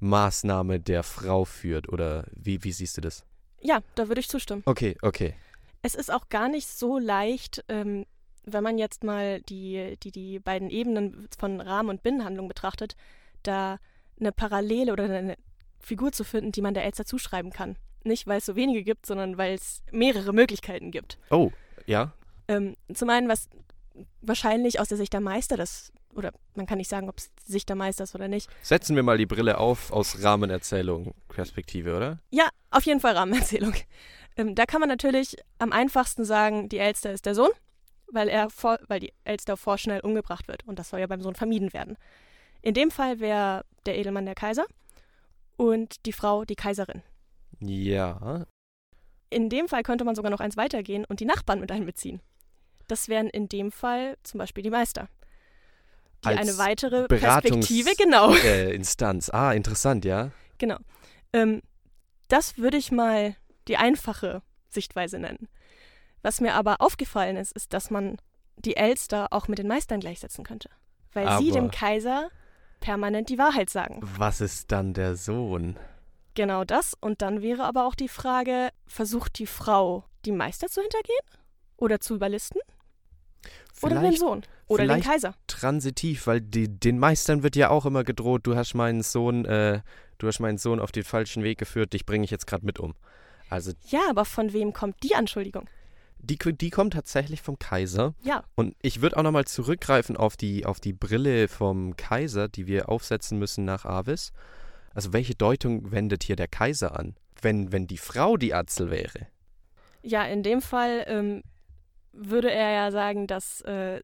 Maßnahme 0.00 0.80
der 0.80 1.02
Frau 1.02 1.44
führt. 1.44 1.90
Oder 1.90 2.24
wie, 2.34 2.64
wie 2.64 2.72
siehst 2.72 2.96
du 2.96 3.02
das? 3.02 3.24
Ja, 3.60 3.80
da 3.94 4.08
würde 4.08 4.20
ich 4.20 4.28
zustimmen. 4.28 4.62
Okay, 4.64 4.96
okay. 5.02 5.34
Es 5.82 5.94
ist 5.94 6.12
auch 6.12 6.28
gar 6.30 6.48
nicht 6.48 6.68
so 6.68 6.98
leicht, 6.98 7.64
ähm, 7.68 8.06
wenn 8.44 8.64
man 8.64 8.78
jetzt 8.78 9.04
mal 9.04 9.42
die, 9.42 9.96
die, 10.02 10.10
die 10.10 10.38
beiden 10.38 10.70
Ebenen 10.70 11.28
von 11.38 11.60
Rahmen- 11.60 11.90
und 11.90 12.02
Binnenhandlung 12.02 12.48
betrachtet, 12.48 12.96
da 13.42 13.78
eine 14.18 14.32
Parallele 14.32 14.92
oder 14.92 15.04
eine 15.04 15.36
Figur 15.82 16.12
zu 16.12 16.24
finden, 16.24 16.52
die 16.52 16.62
man 16.62 16.74
der 16.74 16.84
Elster 16.84 17.04
zuschreiben 17.04 17.50
kann. 17.50 17.76
Nicht, 18.04 18.26
weil 18.26 18.38
es 18.38 18.46
so 18.46 18.56
wenige 18.56 18.82
gibt, 18.82 19.06
sondern 19.06 19.38
weil 19.38 19.54
es 19.54 19.82
mehrere 19.90 20.32
Möglichkeiten 20.32 20.90
gibt. 20.90 21.18
Oh, 21.30 21.52
ja. 21.86 22.12
Ähm, 22.48 22.76
zum 22.92 23.10
einen, 23.10 23.28
was 23.28 23.48
wahrscheinlich 24.20 24.80
aus 24.80 24.88
der 24.88 24.98
Sicht 24.98 25.12
der 25.12 25.20
Meister 25.20 25.56
das, 25.56 25.92
oder 26.14 26.32
man 26.54 26.66
kann 26.66 26.78
nicht 26.78 26.90
sagen, 26.90 27.08
ob 27.08 27.18
es 27.18 27.30
Sicht 27.44 27.68
der 27.68 27.76
Meister 27.76 28.04
ist 28.04 28.14
oder 28.14 28.28
nicht. 28.28 28.48
Setzen 28.62 28.96
wir 28.96 29.02
mal 29.02 29.18
die 29.18 29.26
Brille 29.26 29.58
auf 29.58 29.92
aus 29.92 30.22
Rahmenerzählung 30.22 31.14
Perspektive, 31.28 31.96
oder? 31.96 32.18
Ja, 32.30 32.48
auf 32.70 32.84
jeden 32.84 33.00
Fall 33.00 33.16
Rahmenerzählung. 33.16 33.74
Ähm, 34.34 34.54
da 34.54 34.64
kann 34.64 34.80
man 34.80 34.88
natürlich 34.88 35.36
am 35.58 35.72
einfachsten 35.72 36.24
sagen, 36.24 36.70
die 36.70 36.78
Elster 36.78 37.12
ist 37.12 37.26
der 37.26 37.34
Sohn, 37.34 37.50
weil 38.06 38.30
er 38.30 38.48
vor, 38.48 38.78
weil 38.88 38.98
die 38.98 39.12
Elster 39.24 39.58
vorschnell 39.58 40.00
umgebracht 40.00 40.48
wird 40.48 40.66
und 40.66 40.78
das 40.78 40.88
soll 40.88 41.00
ja 41.00 41.06
beim 41.06 41.20
Sohn 41.20 41.34
vermieden 41.34 41.74
werden. 41.74 41.98
In 42.62 42.72
dem 42.72 42.90
Fall 42.90 43.20
wäre 43.20 43.66
der 43.84 43.98
Edelmann 43.98 44.24
der 44.24 44.34
Kaiser 44.34 44.64
und 45.62 46.04
die 46.06 46.12
Frau 46.12 46.44
die 46.44 46.56
Kaiserin. 46.56 47.02
Ja. 47.60 48.46
In 49.30 49.48
dem 49.48 49.68
Fall 49.68 49.84
könnte 49.84 50.04
man 50.04 50.16
sogar 50.16 50.30
noch 50.30 50.40
eins 50.40 50.56
weitergehen 50.56 51.04
und 51.04 51.20
die 51.20 51.24
Nachbarn 51.24 51.60
mit 51.60 51.70
einbeziehen. 51.70 52.20
Das 52.88 53.08
wären 53.08 53.28
in 53.28 53.48
dem 53.48 53.70
Fall 53.70 54.18
zum 54.24 54.38
Beispiel 54.38 54.64
die 54.64 54.70
Meister. 54.70 55.08
Die 56.24 56.28
Als 56.28 56.40
eine 56.40 56.58
weitere 56.58 57.06
Beratungs 57.06 57.68
Perspektive, 57.68 57.90
genau. 57.96 58.34
Äh, 58.34 58.74
Instanz. 58.74 59.30
Ah, 59.30 59.52
interessant, 59.52 60.04
ja. 60.04 60.32
Genau. 60.58 60.78
Ähm, 61.32 61.62
das 62.26 62.58
würde 62.58 62.76
ich 62.76 62.90
mal 62.90 63.36
die 63.68 63.76
einfache 63.76 64.42
Sichtweise 64.68 65.20
nennen. 65.20 65.48
Was 66.22 66.40
mir 66.40 66.54
aber 66.54 66.80
aufgefallen 66.80 67.36
ist, 67.36 67.52
ist, 67.52 67.72
dass 67.72 67.90
man 67.90 68.16
die 68.56 68.76
Elster 68.76 69.28
auch 69.30 69.46
mit 69.46 69.58
den 69.58 69.68
Meistern 69.68 70.00
gleichsetzen 70.00 70.44
könnte. 70.44 70.70
Weil 71.12 71.28
aber 71.28 71.42
sie 71.42 71.52
dem 71.52 71.70
Kaiser 71.70 72.30
permanent 72.82 73.30
die 73.30 73.38
Wahrheit 73.38 73.70
sagen. 73.70 74.00
Was 74.02 74.42
ist 74.42 74.70
dann 74.70 74.92
der 74.92 75.16
Sohn? 75.16 75.78
Genau 76.34 76.64
das. 76.64 76.94
Und 77.00 77.22
dann 77.22 77.40
wäre 77.40 77.64
aber 77.64 77.86
auch 77.86 77.94
die 77.94 78.08
Frage, 78.08 78.68
versucht 78.86 79.38
die 79.38 79.46
Frau, 79.46 80.04
die 80.26 80.32
Meister 80.32 80.68
zu 80.68 80.82
hintergehen? 80.82 81.24
Oder 81.78 82.00
zu 82.00 82.14
überlisten? 82.14 82.60
Vielleicht, 83.74 83.96
oder 83.96 84.10
den 84.10 84.16
Sohn? 84.16 84.42
Oder 84.66 84.86
den 84.86 85.00
Kaiser? 85.00 85.34
Transitiv, 85.46 86.26
weil 86.26 86.40
die, 86.40 86.68
den 86.68 86.98
Meistern 86.98 87.42
wird 87.42 87.56
ja 87.56 87.70
auch 87.70 87.86
immer 87.86 88.04
gedroht, 88.04 88.42
du 88.44 88.54
hast 88.54 88.74
meinen 88.74 89.02
Sohn, 89.02 89.44
äh, 89.44 89.80
du 90.18 90.26
hast 90.26 90.40
meinen 90.40 90.58
Sohn 90.58 90.80
auf 90.80 90.92
den 90.92 91.04
falschen 91.04 91.42
Weg 91.42 91.58
geführt, 91.58 91.92
dich 91.92 92.06
bringe 92.06 92.24
ich 92.24 92.30
jetzt 92.30 92.46
gerade 92.46 92.64
mit 92.64 92.78
um. 92.78 92.94
Also, 93.50 93.72
ja, 93.88 94.00
aber 94.08 94.24
von 94.24 94.52
wem 94.52 94.72
kommt 94.72 95.02
die 95.02 95.14
Anschuldigung? 95.14 95.68
Die, 96.22 96.38
die 96.38 96.70
kommt 96.70 96.92
tatsächlich 96.92 97.42
vom 97.42 97.58
Kaiser. 97.58 98.14
Ja. 98.22 98.44
Und 98.54 98.76
ich 98.80 99.02
würde 99.02 99.16
auch 99.16 99.22
nochmal 99.22 99.44
zurückgreifen 99.44 100.16
auf 100.16 100.36
die, 100.36 100.64
auf 100.64 100.78
die 100.78 100.92
Brille 100.92 101.48
vom 101.48 101.96
Kaiser, 101.96 102.48
die 102.48 102.66
wir 102.66 102.88
aufsetzen 102.88 103.38
müssen 103.38 103.64
nach 103.64 103.84
Avis. 103.84 104.32
Also 104.94 105.12
welche 105.12 105.34
Deutung 105.34 105.90
wendet 105.90 106.22
hier 106.22 106.36
der 106.36 106.48
Kaiser 106.48 106.98
an, 106.98 107.16
wenn, 107.40 107.72
wenn 107.72 107.88
die 107.88 107.98
Frau 107.98 108.36
die 108.36 108.54
Atzel 108.54 108.90
wäre? 108.90 109.26
Ja, 110.02 110.24
in 110.24 110.42
dem 110.42 110.62
Fall 110.62 111.04
ähm, 111.08 111.42
würde 112.12 112.50
er 112.50 112.70
ja 112.70 112.90
sagen, 112.92 113.26
dass 113.26 113.60
äh, 113.62 114.00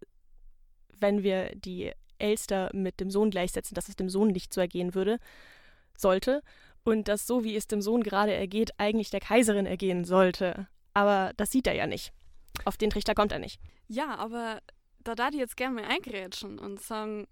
wenn 0.99 1.23
wir 1.23 1.55
die 1.55 1.93
Elster 2.19 2.71
mit 2.73 2.99
dem 2.99 3.11
Sohn 3.11 3.31
gleichsetzen, 3.31 3.75
dass 3.75 3.89
es 3.89 3.97
dem 3.97 4.09
Sohn 4.09 4.29
nicht 4.29 4.53
so 4.53 4.61
ergehen 4.61 4.95
würde, 4.95 5.19
sollte. 5.97 6.43
Und 6.85 7.07
dass 7.07 7.27
so 7.27 7.45
wie 7.45 7.55
es 7.55 7.67
dem 7.69 7.83
Sohn 7.83 8.03
gerade 8.03 8.33
ergeht, 8.33 8.73
eigentlich 8.79 9.11
der 9.11 9.21
Kaiserin 9.21 9.67
ergehen 9.67 10.05
sollte. 10.05 10.69
Aber 10.99 11.33
das 11.37 11.53
sieht 11.53 11.69
er 11.69 11.75
ja 11.75 11.87
nicht. 11.87 12.13
Auf 12.65 12.77
den 12.77 12.91
Trichter 12.91 13.15
kommt 13.15 13.31
er 13.31 13.39
nicht. 13.39 13.61
Ja, 13.87 14.17
aber 14.17 14.61
da 15.05 15.15
darf 15.15 15.31
ich 15.31 15.39
jetzt 15.39 15.57
gerne 15.57 15.81
mal 15.81 15.89
eingrätschen 15.89 16.59
und 16.59 16.81
sagen, 16.81 17.29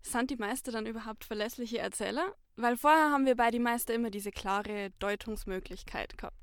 sind 0.00 0.30
die 0.30 0.36
Meister 0.36 0.72
dann 0.72 0.86
überhaupt 0.86 1.26
verlässliche 1.26 1.78
Erzähler? 1.78 2.34
Weil 2.56 2.78
vorher 2.78 3.10
haben 3.10 3.26
wir 3.26 3.36
bei 3.36 3.50
den 3.50 3.62
Meister 3.62 3.92
immer 3.92 4.08
diese 4.08 4.30
klare 4.30 4.92
Deutungsmöglichkeit 4.98 6.16
gehabt. 6.16 6.38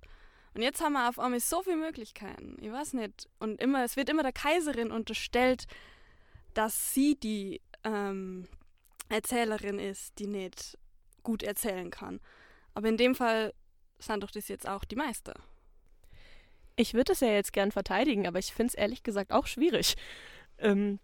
Und 0.54 0.62
jetzt 0.62 0.80
haben 0.80 0.94
wir 0.94 1.10
auf 1.10 1.18
einmal 1.18 1.40
so 1.40 1.64
viele 1.64 1.78
Möglichkeiten. 1.78 2.56
Ich 2.62 2.72
weiß 2.72 2.94
nicht. 2.94 3.28
Und 3.40 3.60
immer, 3.60 3.84
es 3.84 3.96
wird 3.96 4.08
immer 4.08 4.22
der 4.22 4.32
Kaiserin 4.32 4.92
unterstellt, 4.92 5.66
dass 6.54 6.94
sie 6.94 7.16
die 7.16 7.62
ähm, 7.84 8.48
Erzählerin 9.10 9.80
ist, 9.80 10.20
die 10.20 10.28
nicht 10.28 10.78
gut 11.24 11.42
erzählen 11.42 11.90
kann. 11.90 12.20
Aber 12.76 12.90
in 12.90 12.98
dem 12.98 13.16
Fall 13.16 13.56
sind 13.98 14.22
doch 14.22 14.30
das 14.30 14.50
jetzt 14.50 14.70
auch 14.70 14.86
die 14.86 14.96
Meister. 14.96 15.34
Ich 16.80 16.94
würde 16.94 17.12
es 17.12 17.20
ja 17.20 17.28
jetzt 17.28 17.52
gern 17.52 17.74
verteidigen, 17.74 18.26
aber 18.26 18.40
ich 18.40 18.54
finde 18.54 18.70
es 18.70 18.74
ehrlich 18.74 19.04
gesagt 19.04 19.34
auch 19.34 19.48
schwierig. 19.48 19.96
Ähm, 20.58 21.00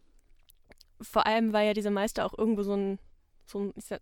vor 1.01 1.25
allem, 1.25 1.51
weil 1.51 1.67
ja 1.67 1.73
diese 1.73 1.91
Meister 1.91 2.25
auch 2.25 2.37
irgendwo 2.37 2.63
so 2.63 2.77
ein, 2.77 2.97
so 3.45 3.59
ein 3.59 3.73
sag, 3.75 3.99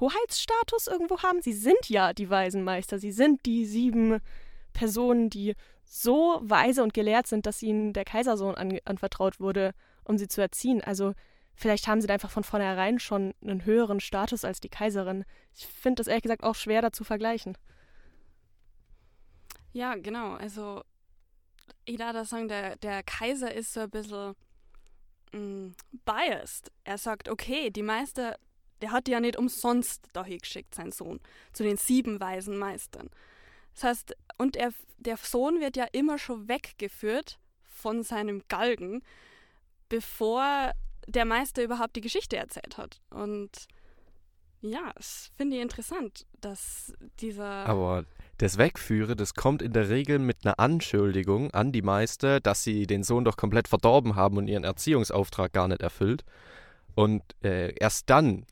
Hoheitsstatus 0.00 0.86
irgendwo 0.86 1.22
haben. 1.22 1.42
Sie 1.42 1.52
sind 1.52 1.90
ja 1.90 2.14
die 2.14 2.30
weisen 2.30 2.64
Meister. 2.64 2.98
Sie 2.98 3.12
sind 3.12 3.44
die 3.44 3.66
sieben 3.66 4.22
Personen, 4.72 5.28
die 5.28 5.56
so 5.84 6.40
weise 6.42 6.82
und 6.82 6.94
gelehrt 6.94 7.26
sind, 7.26 7.44
dass 7.44 7.62
ihnen 7.62 7.92
der 7.92 8.06
Kaisersohn 8.06 8.54
an, 8.54 8.78
anvertraut 8.86 9.40
wurde, 9.40 9.74
um 10.04 10.16
sie 10.16 10.28
zu 10.28 10.40
erziehen. 10.40 10.80
Also 10.82 11.12
vielleicht 11.54 11.86
haben 11.86 12.00
sie 12.00 12.06
da 12.06 12.14
einfach 12.14 12.30
von 12.30 12.44
vornherein 12.44 12.98
schon 12.98 13.34
einen 13.42 13.66
höheren 13.66 14.00
Status 14.00 14.46
als 14.46 14.58
die 14.58 14.70
Kaiserin. 14.70 15.26
Ich 15.54 15.66
finde 15.66 16.00
das 16.00 16.06
ehrlich 16.06 16.22
gesagt 16.22 16.44
auch 16.44 16.54
schwer 16.54 16.80
da 16.80 16.92
zu 16.92 17.04
vergleichen. 17.04 17.58
Ja, 19.74 19.94
genau. 19.96 20.32
Also 20.32 20.82
ich 21.84 21.98
da 21.98 22.24
sagen, 22.24 22.48
der, 22.48 22.76
der 22.76 23.02
Kaiser 23.02 23.52
ist 23.52 23.74
so 23.74 23.80
ein 23.80 23.90
bisschen 23.90 24.34
mh, 25.32 25.38
mm, 25.38 25.74
biased. 26.06 26.72
Er 26.84 26.96
sagt, 26.96 27.28
okay, 27.28 27.68
die 27.68 27.82
Meister 27.82 28.38
der 28.84 28.92
hat 28.92 29.08
ja 29.08 29.18
nicht 29.18 29.38
umsonst 29.38 30.08
dahin 30.12 30.38
geschickt, 30.38 30.74
sein 30.74 30.92
Sohn, 30.92 31.18
zu 31.54 31.62
den 31.62 31.78
sieben 31.78 32.20
weisen 32.20 32.58
Meistern. 32.58 33.08
Das 33.72 33.84
heißt, 33.84 34.16
und 34.36 34.56
er, 34.56 34.72
der 34.98 35.16
Sohn 35.16 35.58
wird 35.60 35.76
ja 35.76 35.86
immer 35.92 36.18
schon 36.18 36.48
weggeführt 36.48 37.38
von 37.62 38.02
seinem 38.02 38.42
Galgen, 38.48 39.02
bevor 39.88 40.72
der 41.06 41.24
Meister 41.24 41.62
überhaupt 41.62 41.96
die 41.96 42.02
Geschichte 42.02 42.36
erzählt 42.36 42.76
hat. 42.76 43.00
Und 43.08 43.50
ja, 44.60 44.92
das 44.96 45.30
finde 45.34 45.56
ich 45.56 45.62
interessant, 45.62 46.26
dass 46.42 46.92
dieser. 47.20 47.66
Aber 47.66 48.04
das 48.38 48.58
Wegführen, 48.58 49.16
das 49.16 49.34
kommt 49.34 49.62
in 49.62 49.72
der 49.72 49.88
Regel 49.88 50.18
mit 50.18 50.44
einer 50.44 50.58
Anschuldigung 50.58 51.50
an 51.52 51.72
die 51.72 51.82
Meister, 51.82 52.40
dass 52.40 52.62
sie 52.64 52.86
den 52.86 53.02
Sohn 53.02 53.24
doch 53.24 53.36
komplett 53.36 53.68
verdorben 53.68 54.16
haben 54.16 54.36
und 54.36 54.48
ihren 54.48 54.64
Erziehungsauftrag 54.64 55.52
gar 55.52 55.68
nicht 55.68 55.82
erfüllt. 55.82 56.24
Und 56.94 57.22
äh, 57.42 57.74
erst 57.78 58.10
dann 58.10 58.46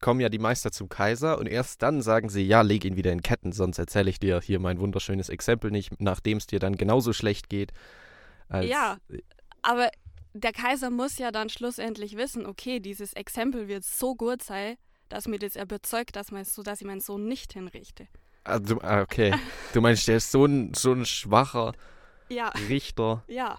kommen 0.00 0.20
ja 0.20 0.28
die 0.28 0.38
Meister 0.38 0.70
zum 0.70 0.88
Kaiser 0.88 1.38
und 1.38 1.46
erst 1.46 1.82
dann 1.82 2.02
sagen 2.02 2.28
sie, 2.28 2.42
ja, 2.42 2.62
leg 2.62 2.84
ihn 2.84 2.96
wieder 2.96 3.12
in 3.12 3.22
Ketten, 3.22 3.52
sonst 3.52 3.78
erzähle 3.78 4.10
ich 4.10 4.20
dir 4.20 4.40
hier 4.40 4.60
mein 4.60 4.78
wunderschönes 4.78 5.28
Exempel 5.28 5.70
nicht, 5.70 6.00
nachdem 6.00 6.38
es 6.38 6.46
dir 6.46 6.60
dann 6.60 6.76
genauso 6.76 7.12
schlecht 7.12 7.48
geht. 7.48 7.72
ja, 8.52 8.98
aber 9.62 9.90
der 10.34 10.52
Kaiser 10.52 10.90
muss 10.90 11.18
ja 11.18 11.32
dann 11.32 11.48
schlussendlich 11.48 12.16
wissen, 12.16 12.46
okay, 12.46 12.80
dieses 12.80 13.12
Exempel 13.14 13.66
wird 13.66 13.84
so 13.84 14.14
gut 14.14 14.42
sein, 14.42 14.76
dass 15.08 15.26
mir 15.26 15.38
das 15.38 15.56
überzeugt, 15.56 16.16
dass, 16.16 16.30
mein, 16.30 16.44
so, 16.44 16.62
dass 16.62 16.80
ich 16.80 16.86
meinen 16.86 17.00
Sohn 17.00 17.26
nicht 17.26 17.54
hinrichte. 17.54 18.06
Also, 18.48 18.76
okay. 18.82 19.34
Du 19.72 19.80
meinst, 19.80 20.08
der 20.08 20.16
ist 20.16 20.30
so 20.30 20.44
ein, 20.44 20.72
so 20.74 20.92
ein 20.92 21.04
schwacher 21.04 21.72
ja. 22.28 22.48
Richter. 22.68 23.22
Ja. 23.28 23.58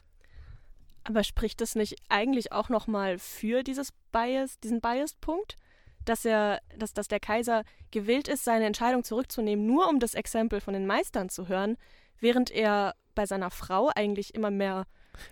Aber 1.04 1.24
spricht 1.24 1.62
das 1.62 1.76
nicht 1.76 1.96
eigentlich 2.10 2.52
auch 2.52 2.70
nochmal 2.70 3.18
für 3.18 3.64
dieses 3.64 3.92
Bias, 4.12 4.60
diesen 4.60 4.82
Biased-Punkt? 4.82 5.58
Dass 6.06 6.26
er, 6.26 6.62
dass, 6.78 6.94
dass 6.94 7.08
der 7.08 7.20
Kaiser 7.20 7.64
gewillt 7.92 8.28
ist, 8.28 8.44
seine 8.44 8.66
Entscheidung 8.66 9.04
zurückzunehmen, 9.04 9.66
nur 9.66 9.90
um 9.90 10.00
das 10.00 10.14
Exempel 10.14 10.62
von 10.62 10.74
den 10.74 10.88
Meistern 10.88 11.30
zu 11.30 11.48
hören, 11.48 11.78
während 12.20 12.52
er 12.52 12.96
bei 13.16 13.26
seiner 13.26 13.52
Frau 13.52 13.90
eigentlich 13.96 14.34
immer 14.34 14.50
mehr 14.52 14.86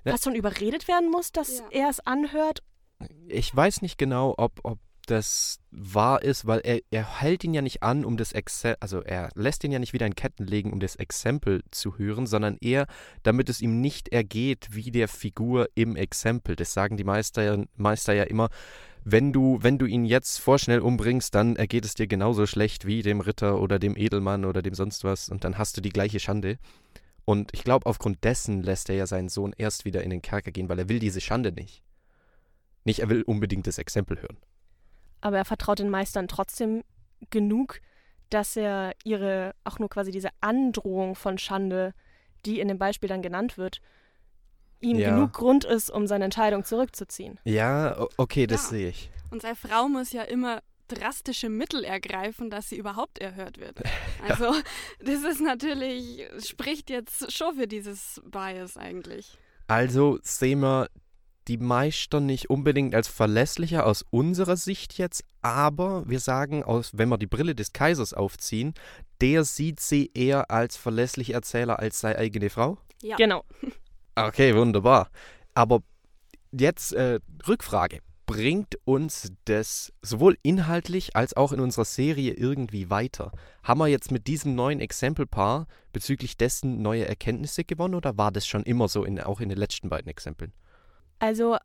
Ja. 0.04 0.12
fast 0.12 0.26
schon 0.26 0.36
überredet 0.36 0.88
werden 0.88 1.10
muss, 1.10 1.32
dass 1.32 1.60
Ja. 1.60 1.66
er 1.72 1.90
es 1.90 2.00
anhört. 2.02 2.62
Ich 3.28 3.56
weiß 3.56 3.82
nicht 3.82 3.98
genau, 3.98 4.34
ob, 4.38 4.60
ob 4.64 4.80
das 5.10 5.60
wahr 5.72 6.22
ist, 6.22 6.46
weil 6.46 6.60
er, 6.64 6.80
er 6.92 7.22
hält 7.22 7.44
ihn 7.44 7.54
ja 7.54 7.62
nicht 7.62 7.84
an, 7.84 8.06
um 8.06 8.18
das 8.18 8.32
Exempel, 8.32 8.78
also 8.80 9.02
er 9.02 9.30
lässt 9.36 9.64
ihn 9.64 9.72
ja 9.72 9.80
nicht 9.80 9.94
wieder 9.94 10.06
in 10.06 10.16
Ketten 10.16 10.46
legen, 10.46 10.72
um 10.72 10.80
das 10.80 10.96
Exempel 10.96 11.64
zu 11.72 11.98
hören, 11.98 12.28
sondern 12.28 12.58
eher, 12.62 12.88
damit 13.24 13.50
es 13.50 13.62
ihm 13.62 13.82
nicht 13.82 14.10
ergeht 14.10 14.68
wie 14.72 14.92
der 14.92 15.08
Figur 15.08 15.70
im 15.76 15.96
Exempel. 15.96 16.56
Das 16.56 16.74
sagen 16.74 16.98
die 16.98 17.04
Meister 17.04 17.66
Meister 17.76 18.14
ja 18.14 18.24
immer. 18.24 18.50
Wenn 19.04 19.32
du, 19.32 19.60
wenn 19.62 19.78
du 19.78 19.86
ihn 19.86 20.06
jetzt 20.06 20.38
vorschnell 20.38 20.80
umbringst, 20.80 21.34
dann 21.34 21.56
ergeht 21.56 21.86
es 21.86 21.94
dir 21.94 22.08
genauso 22.08 22.46
schlecht 22.46 22.86
wie 22.86 23.02
dem 23.02 23.22
Ritter 23.22 23.62
oder 23.62 23.80
dem 23.80 23.96
Edelmann 23.96 24.44
oder 24.44 24.62
dem 24.62 24.74
sonst 24.74 25.04
was 25.04 25.30
und 25.30 25.44
dann 25.44 25.58
hast 25.58 25.78
du 25.78 25.82
die 25.82 25.92
gleiche 25.92 26.20
Schande. 26.20 26.58
Und 27.24 27.54
ich 27.54 27.64
glaube, 27.64 27.86
aufgrund 27.86 28.24
dessen 28.24 28.64
lässt 28.64 28.90
er 28.90 28.96
ja 28.96 29.08
seinen 29.08 29.30
Sohn 29.30 29.54
erst 29.58 29.86
wieder 29.86 30.04
in 30.04 30.10
den 30.10 30.22
Kerker 30.22 30.52
gehen, 30.52 30.70
weil 30.70 30.80
er 30.80 30.90
will 30.90 31.00
diese 31.00 31.22
Schande 31.22 31.52
nicht. 31.52 31.84
Nicht, 32.84 33.00
er 33.00 33.10
will 33.10 33.22
unbedingt 33.22 33.68
das 33.68 33.78
Exempel 33.78 34.22
hören. 34.22 34.38
Aber 35.22 35.38
er 35.38 35.46
vertraut 35.46 35.80
den 35.80 35.90
Meistern 35.90 36.28
trotzdem 36.28 36.84
genug, 37.30 37.80
dass 38.30 38.56
er 38.56 38.94
ihre, 39.04 39.54
auch 39.64 39.80
nur 39.80 39.90
quasi 39.90 40.12
diese 40.12 40.30
Androhung 40.42 41.16
von 41.16 41.38
Schande, 41.38 41.94
die 42.46 42.60
in 42.60 42.68
dem 42.68 42.78
Beispiel 42.78 43.10
dann 43.10 43.22
genannt 43.22 43.58
wird, 43.58 43.82
ihm 44.80 44.98
Ja. 45.00 45.10
genug 45.10 45.34
Grund 45.34 45.64
ist, 45.66 45.90
um 45.90 46.08
seine 46.08 46.26
Entscheidung 46.26 46.64
zurückzuziehen. 46.64 47.40
Ja, 47.46 48.06
okay, 48.18 48.46
das 48.48 48.64
Ja. 48.64 48.70
sehe 48.70 48.90
ich. 48.90 49.10
Und 49.32 49.42
seine 49.42 49.56
Frau 49.56 49.88
muss 49.88 50.12
ja 50.12 50.24
immer 50.24 50.62
drastische 50.88 51.50
Mittel 51.50 51.84
ergreifen, 51.84 52.50
dass 52.50 52.70
sie 52.70 52.78
überhaupt 52.78 53.20
erhört 53.20 53.58
wird. 53.60 53.82
Also, 54.24 54.54
das 55.00 55.24
ist 55.24 55.42
natürlich, 55.42 56.28
spricht 56.40 56.90
jetzt 56.90 57.32
schon 57.32 57.56
für 57.56 57.68
dieses 57.68 58.22
Bias 58.26 58.78
eigentlich. 58.78 59.38
Also 59.68 60.18
sehen 60.24 60.62
wir 60.62 60.90
die 61.48 61.58
Meister 61.58 62.20
nicht 62.20 62.50
unbedingt 62.50 62.94
als 62.94 63.08
verlässlicher 63.08 63.86
aus 63.86 64.06
unserer 64.10 64.58
Sicht 64.58 64.98
jetzt, 64.98 65.24
aber 65.42 66.08
wir 66.08 66.20
sagen, 66.20 66.64
aus, 66.64 66.92
wenn 66.94 67.10
wir 67.10 67.18
die 67.18 67.28
Brille 67.28 67.56
des 67.56 67.74
Kaisers 67.74 68.14
aufziehen, 68.14 68.74
der 69.22 69.44
sieht 69.44 69.80
sie 69.80 70.12
eher 70.14 70.52
als 70.52 70.78
verlässlicher 70.78 71.36
Erzähler 71.36 71.80
als 71.80 72.00
seine 72.00 72.18
eigene 72.18 72.50
Frau. 72.50 72.78
Ja. 73.02 73.16
Genau. 73.18 73.44
Okay, 74.20 74.56
wunderbar. 74.56 75.12
Aber 75.54 75.84
jetzt 76.52 76.92
äh, 76.94 77.20
Rückfrage. 77.48 78.00
Bringt 78.26 78.80
uns 78.84 79.32
das 79.46 79.94
sowohl 80.02 80.40
inhaltlich 80.42 81.16
als 81.16 81.38
auch 81.38 81.52
in 81.52 81.60
unserer 81.60 81.86
Serie 81.86 82.34
irgendwie 82.34 82.90
weiter? 82.90 83.32
Haben 83.62 83.80
wir 83.80 83.88
jetzt 83.88 84.10
mit 84.10 84.26
diesem 84.26 84.56
neuen 84.56 84.80
Exempelpaar 84.80 85.68
bezüglich 85.94 86.36
dessen 86.36 86.82
neue 86.82 87.08
Erkenntnisse 87.08 87.64
gewonnen 87.64 87.94
oder 87.94 88.18
war 88.18 88.32
das 88.32 88.48
schon 88.48 88.64
immer 88.64 88.88
so, 88.88 89.04
in, 89.04 89.22
auch 89.22 89.40
in 89.40 89.50
den 89.50 89.58
letzten 89.60 89.88
beiden 89.88 90.10
Exempeln? 90.10 90.52
Also 91.20 91.58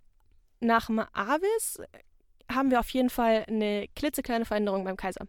nach 0.61 0.87
dem 0.87 1.01
Avis 1.13 1.81
haben 2.51 2.71
wir 2.71 2.81
auf 2.81 2.91
jeden 2.91 3.11
Fall 3.11 3.45
eine 3.49 3.89
klitzekleine 3.95 4.45
Veränderung 4.45 4.85
beim 4.85 4.97
Kaiser. 4.97 5.27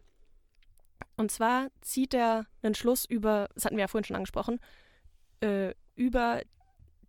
Und 1.16 1.30
zwar 1.30 1.68
zieht 1.80 2.14
er 2.14 2.46
einen 2.62 2.74
Schluss 2.74 3.04
über, 3.04 3.48
das 3.54 3.64
hatten 3.64 3.76
wir 3.76 3.82
ja 3.82 3.88
vorhin 3.88 4.04
schon 4.04 4.16
angesprochen, 4.16 4.60
äh, 5.40 5.74
über 5.94 6.42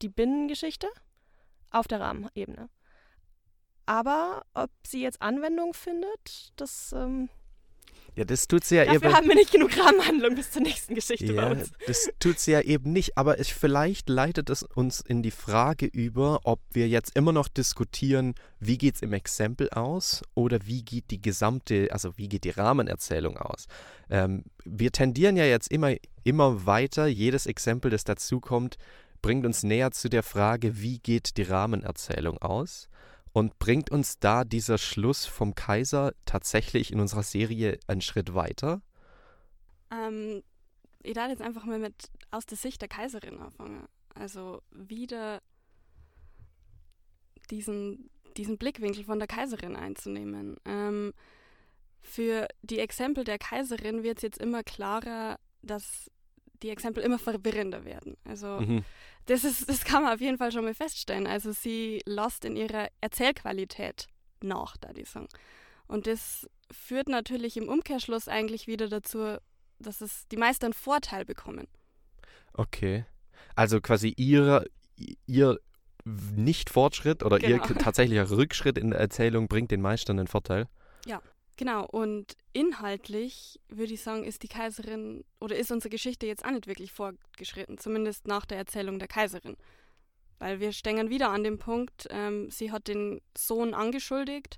die 0.01 0.09
Binnengeschichte 0.09 0.87
auf 1.71 1.87
der 1.87 1.99
Rahmenebene. 1.99 2.69
Aber 3.85 4.45
ob 4.53 4.71
sie 4.85 5.01
jetzt 5.01 5.21
Anwendung 5.21 5.73
findet, 5.73 6.51
das 6.55 6.93
ja, 6.93 7.29
Ja, 8.15 8.23
das 8.23 8.47
tut 8.47 8.63
sie 8.63 8.75
ja 8.75 8.85
dafür 8.85 9.03
eben. 9.09 9.13
haben 9.13 9.27
wir 9.27 9.35
nicht 9.35 9.51
genug 9.51 9.77
Rahmenhandlung 9.77 10.35
bis 10.35 10.51
zur 10.51 10.61
nächsten 10.61 10.95
Geschichte 10.95 11.33
bei 11.33 11.41
Ja, 11.41 11.51
uns. 11.51 11.71
das 11.85 12.09
tut 12.19 12.39
sie 12.39 12.51
ja 12.51 12.61
eben 12.61 12.93
nicht, 12.93 13.17
aber 13.17 13.39
es, 13.39 13.49
vielleicht 13.49 14.07
leitet 14.07 14.49
es 14.49 14.63
uns 14.63 15.01
in 15.01 15.21
die 15.21 15.31
Frage 15.31 15.85
über, 15.85 16.39
ob 16.45 16.61
wir 16.71 16.87
jetzt 16.87 17.15
immer 17.17 17.33
noch 17.33 17.49
diskutieren, 17.49 18.33
wie 18.59 18.77
geht 18.77 18.95
es 18.95 19.01
im 19.01 19.11
Exempel 19.11 19.69
aus 19.71 20.21
oder 20.33 20.59
wie 20.65 20.83
geht 20.83 21.11
die 21.11 21.21
gesamte, 21.21 21.89
also 21.91 22.17
wie 22.17 22.29
geht 22.29 22.45
die 22.45 22.51
Rahmenerzählung 22.51 23.37
aus. 23.37 23.65
Ähm, 24.09 24.45
wir 24.63 24.91
tendieren 24.93 25.35
ja 25.35 25.45
jetzt 25.45 25.69
immer, 25.69 25.93
immer 26.23 26.65
weiter, 26.65 27.07
jedes 27.07 27.45
Exempel, 27.47 27.91
das 27.91 28.05
dazukommt, 28.05 28.77
bringt 29.21 29.45
uns 29.45 29.63
näher 29.63 29.91
zu 29.91 30.07
der 30.07 30.23
Frage, 30.23 30.79
wie 30.81 30.99
geht 30.99 31.35
die 31.37 31.43
Rahmenerzählung 31.43 32.37
aus. 32.37 32.87
Und 33.35 33.59
bringt 33.59 33.91
uns 33.91 34.17
da 34.17 34.45
dieser 34.45 34.77
Schluss 34.77 35.25
vom 35.25 35.55
Kaiser 35.55 36.13
tatsächlich 36.23 36.93
in 36.93 37.01
unserer 37.01 37.21
Serie 37.21 37.77
einen 37.85 37.99
Schritt 37.99 38.33
weiter? 38.33 38.81
Ähm, 39.91 40.41
ich 41.03 41.15
darf 41.15 41.29
jetzt 41.29 41.41
einfach 41.41 41.65
mal 41.65 41.77
mit 41.77 42.09
aus 42.31 42.45
der 42.45 42.57
Sicht 42.57 42.79
der 42.79 42.87
Kaiserin 42.87 43.37
anfangen. 43.39 43.89
Also 44.13 44.61
wieder 44.71 45.41
diesen, 47.49 48.09
diesen 48.37 48.57
Blickwinkel 48.57 49.03
von 49.03 49.19
der 49.19 49.27
Kaiserin 49.27 49.75
einzunehmen. 49.75 50.55
Ähm, 50.63 51.13
für 52.01 52.47
die 52.61 52.79
Exempel 52.79 53.25
der 53.25 53.37
Kaiserin 53.37 54.01
wird 54.01 54.19
es 54.19 54.23
jetzt 54.23 54.37
immer 54.37 54.63
klarer, 54.63 55.41
dass 55.61 56.09
die 56.63 56.69
Exempel 56.69 57.03
immer 57.03 57.19
verwirrender 57.19 57.85
werden. 57.85 58.15
Also 58.25 58.59
Mhm. 58.59 58.83
das 59.25 59.43
ist, 59.43 59.69
das 59.69 59.83
kann 59.83 60.03
man 60.03 60.13
auf 60.13 60.21
jeden 60.21 60.37
Fall 60.37 60.51
schon 60.51 60.63
mal 60.63 60.73
feststellen. 60.73 61.27
Also 61.27 61.51
sie 61.51 62.01
lässt 62.05 62.45
in 62.45 62.55
ihrer 62.55 62.87
Erzählqualität 63.01 64.07
nach, 64.41 64.77
da 64.77 64.93
die 64.93 65.05
sagen. 65.05 65.27
Und 65.87 66.07
das 66.07 66.47
führt 66.71 67.09
natürlich 67.09 67.57
im 67.57 67.69
Umkehrschluss 67.69 68.27
eigentlich 68.27 68.67
wieder 68.67 68.87
dazu, 68.89 69.37
dass 69.79 70.01
es 70.01 70.27
die 70.29 70.37
meisten 70.37 70.65
einen 70.65 70.73
Vorteil 70.73 71.25
bekommen. 71.25 71.67
Okay. 72.53 73.05
Also 73.55 73.81
quasi 73.81 74.13
ihr, 74.17 74.65
ihr 75.27 75.59
Nicht-Fortschritt 76.35 77.23
oder 77.23 77.41
ihr 77.41 77.59
Genau. 77.59 77.79
tatsächlicher 77.79 78.29
Rückschritt 78.31 78.77
in 78.77 78.91
der 78.91 78.99
Erzählung 78.99 79.47
bringt 79.47 79.71
den 79.71 79.81
Meistern 79.81 80.19
einen 80.19 80.27
Vorteil. 80.27 80.67
Genau, 81.57 81.85
und 81.85 82.35
inhaltlich 82.53 83.59
würde 83.69 83.93
ich 83.93 84.03
sagen, 84.03 84.23
ist 84.25 84.43
die 84.43 84.47
Kaiserin 84.49 85.23
oder 85.39 85.55
ist 85.55 85.71
unsere 85.71 85.89
Geschichte 85.89 86.25
jetzt 86.27 86.43
auch 86.43 86.51
nicht 86.51 86.67
wirklich 86.67 86.91
fortgeschritten, 86.91 87.77
zumindest 87.77 88.27
nach 88.27 88.45
der 88.45 88.57
Erzählung 88.57 88.99
der 88.99 89.07
Kaiserin. 89.07 89.55
Weil 90.39 90.59
wir 90.59 90.73
stehen 90.73 91.09
wieder 91.09 91.29
an 91.29 91.43
dem 91.45 91.57
Punkt, 91.57 92.07
ähm, 92.09 92.49
sie 92.51 92.71
hat 92.73 92.89
den 92.89 93.21
Sohn 93.37 93.73
angeschuldigt 93.73 94.57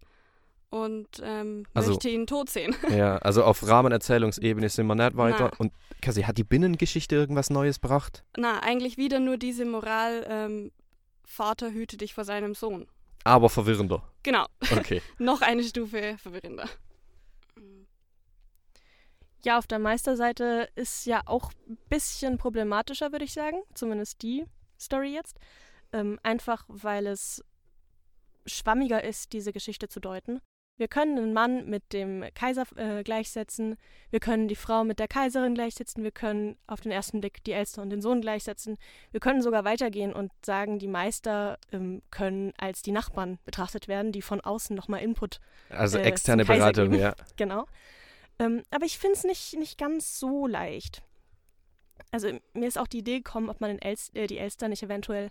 und 0.72 1.08
ähm, 1.24 1.66
Also- 1.76 1.92
möchte 1.92 2.10
ihn 2.10 2.26
tot 2.26 2.50
sehen. 2.50 2.76
Ja, 2.90 3.18
also 3.20 3.44
auf 3.44 3.66
Rahmenerzählungsebene 3.68 4.68
sind 4.70 4.88
wir 4.88 4.96
nicht 4.96 5.16
weiter. 5.16 5.52
Na. 5.52 5.58
Und 5.60 5.72
quasi 6.02 6.24
hat 6.24 6.38
die 6.40 6.44
Binnengeschichte 6.44 7.16
irgendwas 7.16 7.52
Neues 7.52 7.80
gebracht? 7.80 8.24
Na, 8.38 8.62
eigentlich 8.64 8.98
wieder 8.98 9.20
nur 9.20 9.38
diese 9.38 9.66
Moral, 9.66 10.26
ähm, 10.28 10.72
Vater 11.26 11.72
hüte 11.72 11.96
dich 11.98 12.14
vor 12.16 12.24
seinem 12.26 12.56
Sohn. 12.56 12.88
Aber 13.24 13.50
verwirrender. 13.50 14.02
Genau, 14.24 14.46
Okay. 14.76 15.02
noch 15.20 15.42
eine 15.42 15.62
Stufe 15.64 16.18
verwirrender. 16.18 16.68
Ja, 19.48 19.58
auf 19.58 19.66
der 19.66 19.80
Meisterseite 19.80 20.68
ist 20.76 21.06
ja 21.06 21.22
auch 21.26 21.54
ein 21.70 21.78
bisschen 21.88 22.38
problematischer, 22.38 23.14
würde 23.14 23.24
ich 23.24 23.32
sagen. 23.32 23.56
Zumindest 23.74 24.22
die 24.22 24.44
Story 24.78 25.14
jetzt. 25.14 25.38
Ähm, 25.94 26.20
einfach 26.22 26.66
weil 26.68 27.08
es 27.08 27.42
schwammiger 28.46 29.06
ist, 29.06 29.32
diese 29.32 29.54
Geschichte 29.54 29.88
zu 29.88 30.02
deuten. 30.02 30.42
Wir 30.76 30.90
können 30.90 31.16
den 31.16 31.32
Mann 31.32 31.70
mit 31.70 31.94
dem 31.94 32.26
Kaiser 32.36 32.66
äh, 32.76 33.04
gleichsetzen, 33.04 33.78
wir 34.10 34.20
können 34.20 34.50
die 34.50 34.58
Frau 34.58 34.84
mit 34.84 35.00
der 35.00 35.08
Kaiserin 35.08 35.56
gleichsetzen, 35.56 36.04
wir 36.04 36.12
können 36.12 36.58
auf 36.68 36.82
den 36.82 36.92
ersten 36.92 37.22
Blick 37.22 37.42
die 37.46 37.54
Elster 37.54 37.82
und 37.82 37.90
den 37.90 38.02
Sohn 38.02 38.20
gleichsetzen. 38.20 38.78
Wir 39.12 39.22
können 39.22 39.42
sogar 39.42 39.64
weitergehen 39.64 40.12
und 40.12 40.30
sagen, 40.46 40.78
die 40.78 40.90
Meister 40.90 41.58
ähm, 41.72 42.02
können 42.12 42.52
als 42.58 42.82
die 42.82 42.92
Nachbarn 42.92 43.40
betrachtet 43.46 43.88
werden, 43.88 44.12
die 44.12 44.22
von 44.22 44.42
außen 44.42 44.76
nochmal 44.76 45.02
Input 45.04 45.40
Also 45.70 46.00
Äh, 46.00 46.04
externe 46.04 46.44
Beratung, 46.44 46.92
geben. 46.92 47.02
ja. 47.02 47.16
Genau. 47.38 47.66
Ähm, 48.40 48.64
aber 48.70 48.86
ich 48.86 48.98
finde 48.98 49.16
es 49.16 49.24
nicht, 49.24 49.54
nicht 49.58 49.78
ganz 49.78 50.20
so 50.20 50.48
leicht. 50.48 51.04
Also 52.12 52.30
mir 52.54 52.68
ist 52.68 52.78
auch 52.78 52.88
die 52.88 53.00
Idee 53.00 53.18
gekommen, 53.18 53.50
ob 53.50 53.60
man 53.62 53.80
Elst, 53.80 54.16
äh, 54.16 54.28
die 54.28 54.38
Elster 54.38 54.68
nicht 54.68 54.84
eventuell 54.84 55.30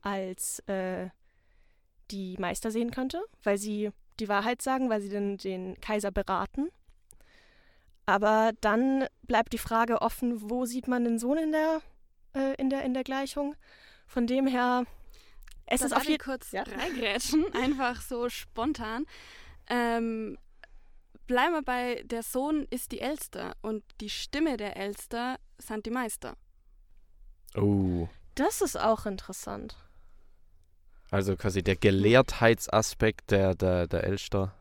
als 0.00 0.60
äh, 0.60 1.08
die 2.10 2.36
Meister 2.38 2.70
sehen 2.70 2.90
könnte, 2.90 3.22
weil 3.42 3.58
sie 3.58 3.90
die 4.18 4.28
Wahrheit 4.28 4.62
sagen, 4.62 4.90
weil 4.90 5.00
sie 5.00 5.08
den, 5.10 5.36
den 5.36 5.80
Kaiser 5.80 6.10
beraten. 6.10 6.70
Aber 8.06 8.52
dann 8.62 9.06
bleibt 9.22 9.52
die 9.52 9.58
Frage 9.58 10.00
offen, 10.00 10.50
wo 10.50 10.64
sieht 10.64 10.88
man 10.88 11.04
den 11.04 11.18
Sohn 11.18 11.36
in 11.38 11.52
der, 11.52 11.82
äh, 12.34 12.54
in 12.54 12.70
der, 12.70 12.82
in 12.84 12.94
der 12.94 13.04
Gleichung? 13.04 13.54
Von 14.06 14.26
dem 14.26 14.46
her, 14.46 14.86
es 15.66 15.80
da 15.80 15.86
ist 15.86 15.92
auf 15.92 16.04
jeden 16.04 16.18
kurz 16.24 16.50
Ja. 16.52 16.62
reingrätschen, 16.62 17.44
einfach 17.54 18.00
so 18.00 18.30
spontan. 18.30 19.04
Ähm, 19.68 20.38
bleiben 21.28 21.52
wir 21.52 21.62
bei, 21.62 22.02
der 22.06 22.24
Sohn 22.24 22.66
ist 22.70 22.90
die 22.90 23.00
Elster 23.00 23.54
und 23.62 23.84
die 24.00 24.10
Stimme 24.10 24.56
der 24.56 24.76
Elster 24.76 25.38
sind 25.58 25.86
die 25.86 25.90
Meister. 25.90 26.36
Oh. 27.54 28.08
Das 28.34 28.60
ist 28.60 28.76
auch 28.76 29.06
interessant. 29.06 29.76
Also 31.10 31.36
quasi 31.36 31.62
der 31.62 31.76
Gelehrtheitsaspekt 31.76 33.30
der, 33.30 33.54
der, 33.54 33.86
der 33.86 34.04
Elster 34.04 34.54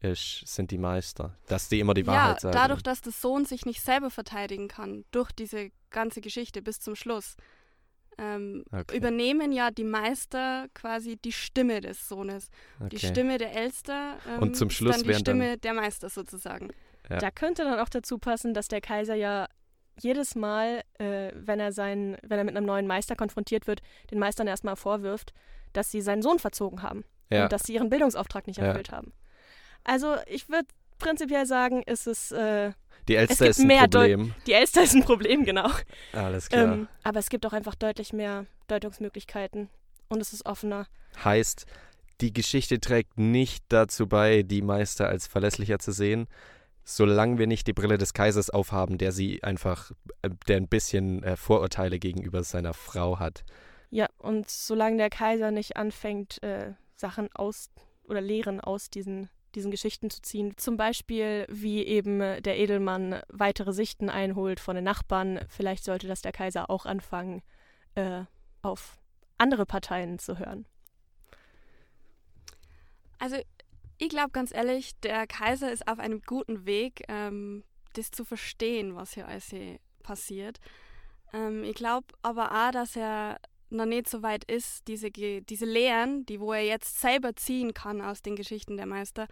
ist, 0.00 0.46
sind 0.46 0.70
die 0.70 0.78
Meister. 0.78 1.36
Dass 1.46 1.68
die 1.68 1.80
immer 1.80 1.94
die 1.94 2.02
ja, 2.02 2.06
Wahrheit 2.08 2.40
sagen. 2.40 2.54
dadurch, 2.54 2.82
dass 2.82 3.00
der 3.00 3.12
Sohn 3.12 3.46
sich 3.46 3.64
nicht 3.64 3.80
selber 3.80 4.10
verteidigen 4.10 4.68
kann, 4.68 5.04
durch 5.10 5.32
diese 5.32 5.70
ganze 5.90 6.20
Geschichte 6.20 6.62
bis 6.62 6.80
zum 6.80 6.94
Schluss, 6.94 7.36
ähm, 8.18 8.64
Okay. 8.72 8.96
übernehmen 8.96 9.52
ja 9.52 9.70
die 9.70 9.84
Meister 9.84 10.66
quasi 10.74 11.16
die 11.16 11.32
Stimme 11.32 11.80
des 11.80 12.08
Sohnes. 12.08 12.48
Die 12.80 12.96
Okay. 12.96 13.06
Stimme 13.08 13.38
der 13.38 13.54
Elster 13.54 14.16
ähm, 14.28 14.42
Und 14.42 14.56
zum 14.56 14.70
Schluss 14.70 14.92
dann 14.96 15.02
die 15.02 15.08
werden 15.08 15.24
dann- 15.24 15.36
Stimme 15.36 15.58
der 15.58 15.74
Meister 15.74 16.08
sozusagen. 16.08 16.70
Ja. 17.10 17.18
Da 17.18 17.30
könnte 17.30 17.64
dann 17.64 17.78
auch 17.78 17.88
dazu 17.88 18.18
passen, 18.18 18.54
dass 18.54 18.68
der 18.68 18.80
Kaiser 18.80 19.14
ja 19.14 19.46
jedes 19.98 20.34
Mal, 20.34 20.82
äh, 20.98 21.30
wenn 21.34 21.60
er 21.60 21.72
sein, 21.72 22.16
wenn 22.22 22.38
er 22.38 22.44
mit 22.44 22.56
einem 22.56 22.66
neuen 22.66 22.86
Meister 22.86 23.16
konfrontiert 23.16 23.66
wird, 23.66 23.80
den 24.10 24.18
Meistern 24.18 24.46
erstmal 24.46 24.76
vorwirft, 24.76 25.32
dass 25.72 25.90
sie 25.90 26.00
seinen 26.00 26.22
Sohn 26.22 26.38
verzogen 26.38 26.82
haben 26.82 27.04
Ja. 27.30 27.44
und 27.44 27.52
dass 27.52 27.62
sie 27.64 27.74
ihren 27.74 27.88
Bildungsauftrag 27.90 28.46
nicht 28.46 28.58
Ja. 28.58 28.64
erfüllt 28.66 28.90
haben. 28.92 29.12
Also 29.84 30.16
ich 30.26 30.48
würde 30.48 30.66
prinzipiell 30.98 31.46
sagen, 31.46 31.82
ist 31.82 32.06
es 32.06 32.32
äh, 32.32 32.72
Die 33.08 33.14
Elster 33.14 33.48
ist 33.48 33.60
ein 33.60 33.68
Problem. 33.68 34.34
die 34.46 34.52
Elster 34.52 34.82
ist 34.82 34.94
ein 34.94 35.04
Problem, 35.04 35.44
genau. 35.44 35.70
Alles 36.12 36.48
klar. 36.48 36.74
Ähm, 36.74 36.88
aber 37.02 37.18
es 37.18 37.28
gibt 37.28 37.46
auch 37.46 37.52
einfach 37.52 37.74
deutlich 37.74 38.12
mehr 38.12 38.46
Deutungsmöglichkeiten 38.68 39.68
und 40.08 40.20
es 40.20 40.32
ist 40.32 40.46
offener. 40.46 40.86
Heißt, 41.24 41.66
die 42.20 42.32
Geschichte 42.32 42.80
trägt 42.80 43.18
nicht 43.18 43.64
dazu 43.68 44.06
bei, 44.06 44.42
die 44.42 44.62
Meister 44.62 45.08
als 45.08 45.26
verlässlicher 45.26 45.78
zu 45.78 45.92
sehen, 45.92 46.26
solange 46.84 47.38
wir 47.38 47.46
nicht 47.46 47.66
die 47.66 47.72
Brille 47.72 47.98
des 47.98 48.14
Kaisers 48.14 48.48
aufhaben, 48.48 48.96
der 48.96 49.12
sie 49.12 49.42
einfach, 49.42 49.90
äh, 50.22 50.30
der 50.48 50.56
ein 50.56 50.68
bisschen 50.68 51.22
äh, 51.22 51.36
Vorurteile 51.36 51.98
gegenüber 51.98 52.42
seiner 52.42 52.74
Frau 52.74 53.18
hat. 53.18 53.44
Ja, 53.90 54.08
und 54.18 54.48
solange 54.50 54.96
der 54.96 55.10
Kaiser 55.10 55.50
nicht 55.50 55.76
anfängt, 55.76 56.42
äh, 56.42 56.72
Sachen 56.96 57.28
aus 57.34 57.70
oder 58.04 58.20
Lehren 58.20 58.60
aus 58.60 58.88
diesen, 58.88 59.28
diesen 59.56 59.70
Geschichten 59.70 60.10
zu 60.10 60.22
ziehen, 60.22 60.56
zum 60.56 60.76
Beispiel 60.76 61.46
wie 61.48 61.84
eben 61.84 62.20
der 62.20 62.58
Edelmann 62.58 63.20
weitere 63.28 63.72
Sichten 63.72 64.08
einholt 64.08 64.60
von 64.60 64.76
den 64.76 64.84
Nachbarn, 64.84 65.40
vielleicht 65.48 65.82
sollte 65.82 66.06
das 66.06 66.22
der 66.22 66.32
Kaiser 66.32 66.70
auch 66.70 66.86
anfangen, 66.86 67.42
äh, 67.94 68.22
auf 68.62 68.98
andere 69.38 69.66
Parteien 69.66 70.18
zu 70.18 70.38
hören. 70.38 70.66
Also 73.18 73.36
ich 73.98 74.08
glaube 74.10 74.30
ganz 74.30 74.52
ehrlich, 74.52 74.98
der 75.00 75.26
Kaiser 75.26 75.72
ist 75.72 75.88
auf 75.88 75.98
einem 75.98 76.20
guten 76.22 76.66
Weg, 76.66 77.02
ähm, 77.08 77.64
das 77.94 78.10
zu 78.10 78.24
verstehen, 78.24 78.94
was 78.94 79.14
hier 79.14 79.26
alles 79.26 79.54
passiert. 80.02 80.60
Ähm, 81.32 81.64
ich 81.64 81.74
glaube 81.74 82.06
aber 82.22 82.52
auch, 82.52 82.70
dass 82.72 82.94
er 82.94 83.40
noch 83.70 83.86
nicht 83.86 84.08
so 84.08 84.22
weit 84.22 84.44
ist, 84.44 84.86
diese, 84.88 85.10
diese 85.10 85.64
Lehren, 85.64 86.24
die 86.26 86.40
wo 86.40 86.52
er 86.52 86.64
jetzt 86.64 87.00
selber 87.00 87.34
ziehen 87.36 87.74
kann 87.74 88.00
aus 88.00 88.22
den 88.22 88.36
Geschichten 88.36 88.76
der 88.76 88.86
Meister, 88.86 89.26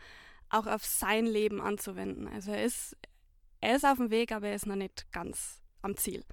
auch 0.51 0.67
auf 0.67 0.85
sein 0.85 1.27
Leben 1.27 1.61
anzuwenden. 1.61 2.29
Also 2.29 2.53
er 2.53 2.65
ist, 2.65 2.97
er 3.61 3.77
ist 3.77 3.85
auf 3.85 3.99
dem 3.99 4.11
Weg, 4.11 4.33
aber 4.33 4.49
er 4.49 4.55
ist 4.55 4.67
noch 4.67 4.77
nicht 4.77 5.11
ganz 5.13 5.61
am 5.83 5.97
Ziel. 5.97 6.25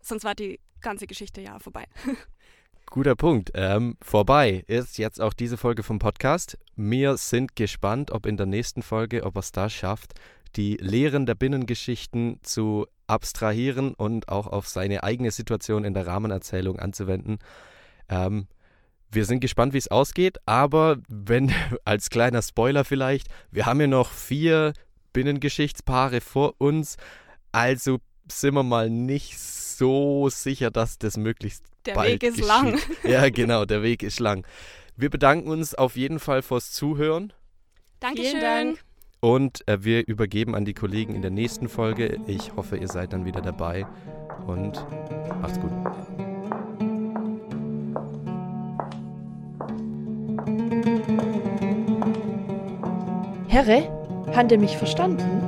Sonst 0.00 0.24
war 0.24 0.34
die 0.34 0.60
ganze 0.80 1.06
Geschichte 1.06 1.40
ja 1.40 1.58
vorbei. 1.58 1.86
Guter 2.86 3.16
Punkt. 3.16 3.50
Ähm, 3.54 3.96
vorbei 4.02 4.64
ist 4.66 4.98
jetzt 4.98 5.20
auch 5.20 5.32
diese 5.32 5.56
Folge 5.56 5.82
vom 5.82 5.98
Podcast. 5.98 6.58
Wir 6.76 7.16
sind 7.16 7.56
gespannt, 7.56 8.10
ob 8.10 8.26
in 8.26 8.36
der 8.36 8.46
nächsten 8.46 8.82
Folge, 8.82 9.24
ob 9.24 9.36
er 9.36 9.40
es 9.40 9.52
da 9.52 9.68
schafft, 9.68 10.12
die 10.56 10.76
Lehren 10.76 11.26
der 11.26 11.34
Binnengeschichten 11.34 12.38
zu 12.42 12.86
abstrahieren 13.06 13.94
und 13.94 14.28
auch 14.28 14.46
auf 14.46 14.68
seine 14.68 15.02
eigene 15.02 15.30
Situation 15.30 15.84
in 15.84 15.94
der 15.94 16.06
Rahmenerzählung 16.06 16.78
anzuwenden. 16.78 17.38
Ähm, 18.08 18.46
wir 19.10 19.24
sind 19.24 19.40
gespannt, 19.40 19.72
wie 19.74 19.78
es 19.78 19.88
ausgeht, 19.88 20.38
aber 20.46 20.98
wenn, 21.08 21.52
als 21.84 22.10
kleiner 22.10 22.42
Spoiler 22.42 22.84
vielleicht, 22.84 23.28
wir 23.50 23.66
haben 23.66 23.80
ja 23.80 23.86
noch 23.86 24.10
vier 24.10 24.72
Binnengeschichtspaare 25.12 26.20
vor 26.20 26.54
uns, 26.58 26.96
also 27.52 27.98
sind 28.30 28.54
wir 28.54 28.62
mal 28.62 28.90
nicht 28.90 29.38
so 29.38 30.28
sicher, 30.28 30.70
dass 30.70 30.98
das 30.98 31.16
möglichst 31.16 31.64
Der 31.86 31.94
bald 31.94 32.12
Weg 32.14 32.22
ist 32.22 32.36
geschieht. 32.36 32.48
lang. 32.48 32.78
Ja, 33.04 33.28
genau, 33.28 33.64
der 33.64 33.82
Weg 33.82 34.02
ist 34.02 34.18
lang. 34.20 34.46
Wir 34.96 35.10
bedanken 35.10 35.50
uns 35.50 35.74
auf 35.74 35.96
jeden 35.96 36.18
Fall 36.20 36.42
fürs 36.42 36.72
Zuhören 36.72 37.32
Dankeschön. 38.00 38.40
Dank. 38.40 38.84
Und 39.24 39.66
äh, 39.66 39.82
wir 39.82 40.06
übergeben 40.06 40.54
an 40.54 40.66
die 40.66 40.74
Kollegen 40.74 41.14
in 41.14 41.22
der 41.22 41.30
nächsten 41.30 41.70
Folge. 41.70 42.18
Ich 42.26 42.54
hoffe, 42.56 42.76
ihr 42.76 42.88
seid 42.88 43.14
dann 43.14 43.24
wieder 43.24 43.40
dabei 43.40 43.86
und 44.46 44.86
macht's 45.40 45.58
gut. 45.58 45.70
Herre, 53.48 53.88
habt 54.36 54.52
ihr 54.52 54.58
mich 54.58 54.76
verstanden? 54.76 55.43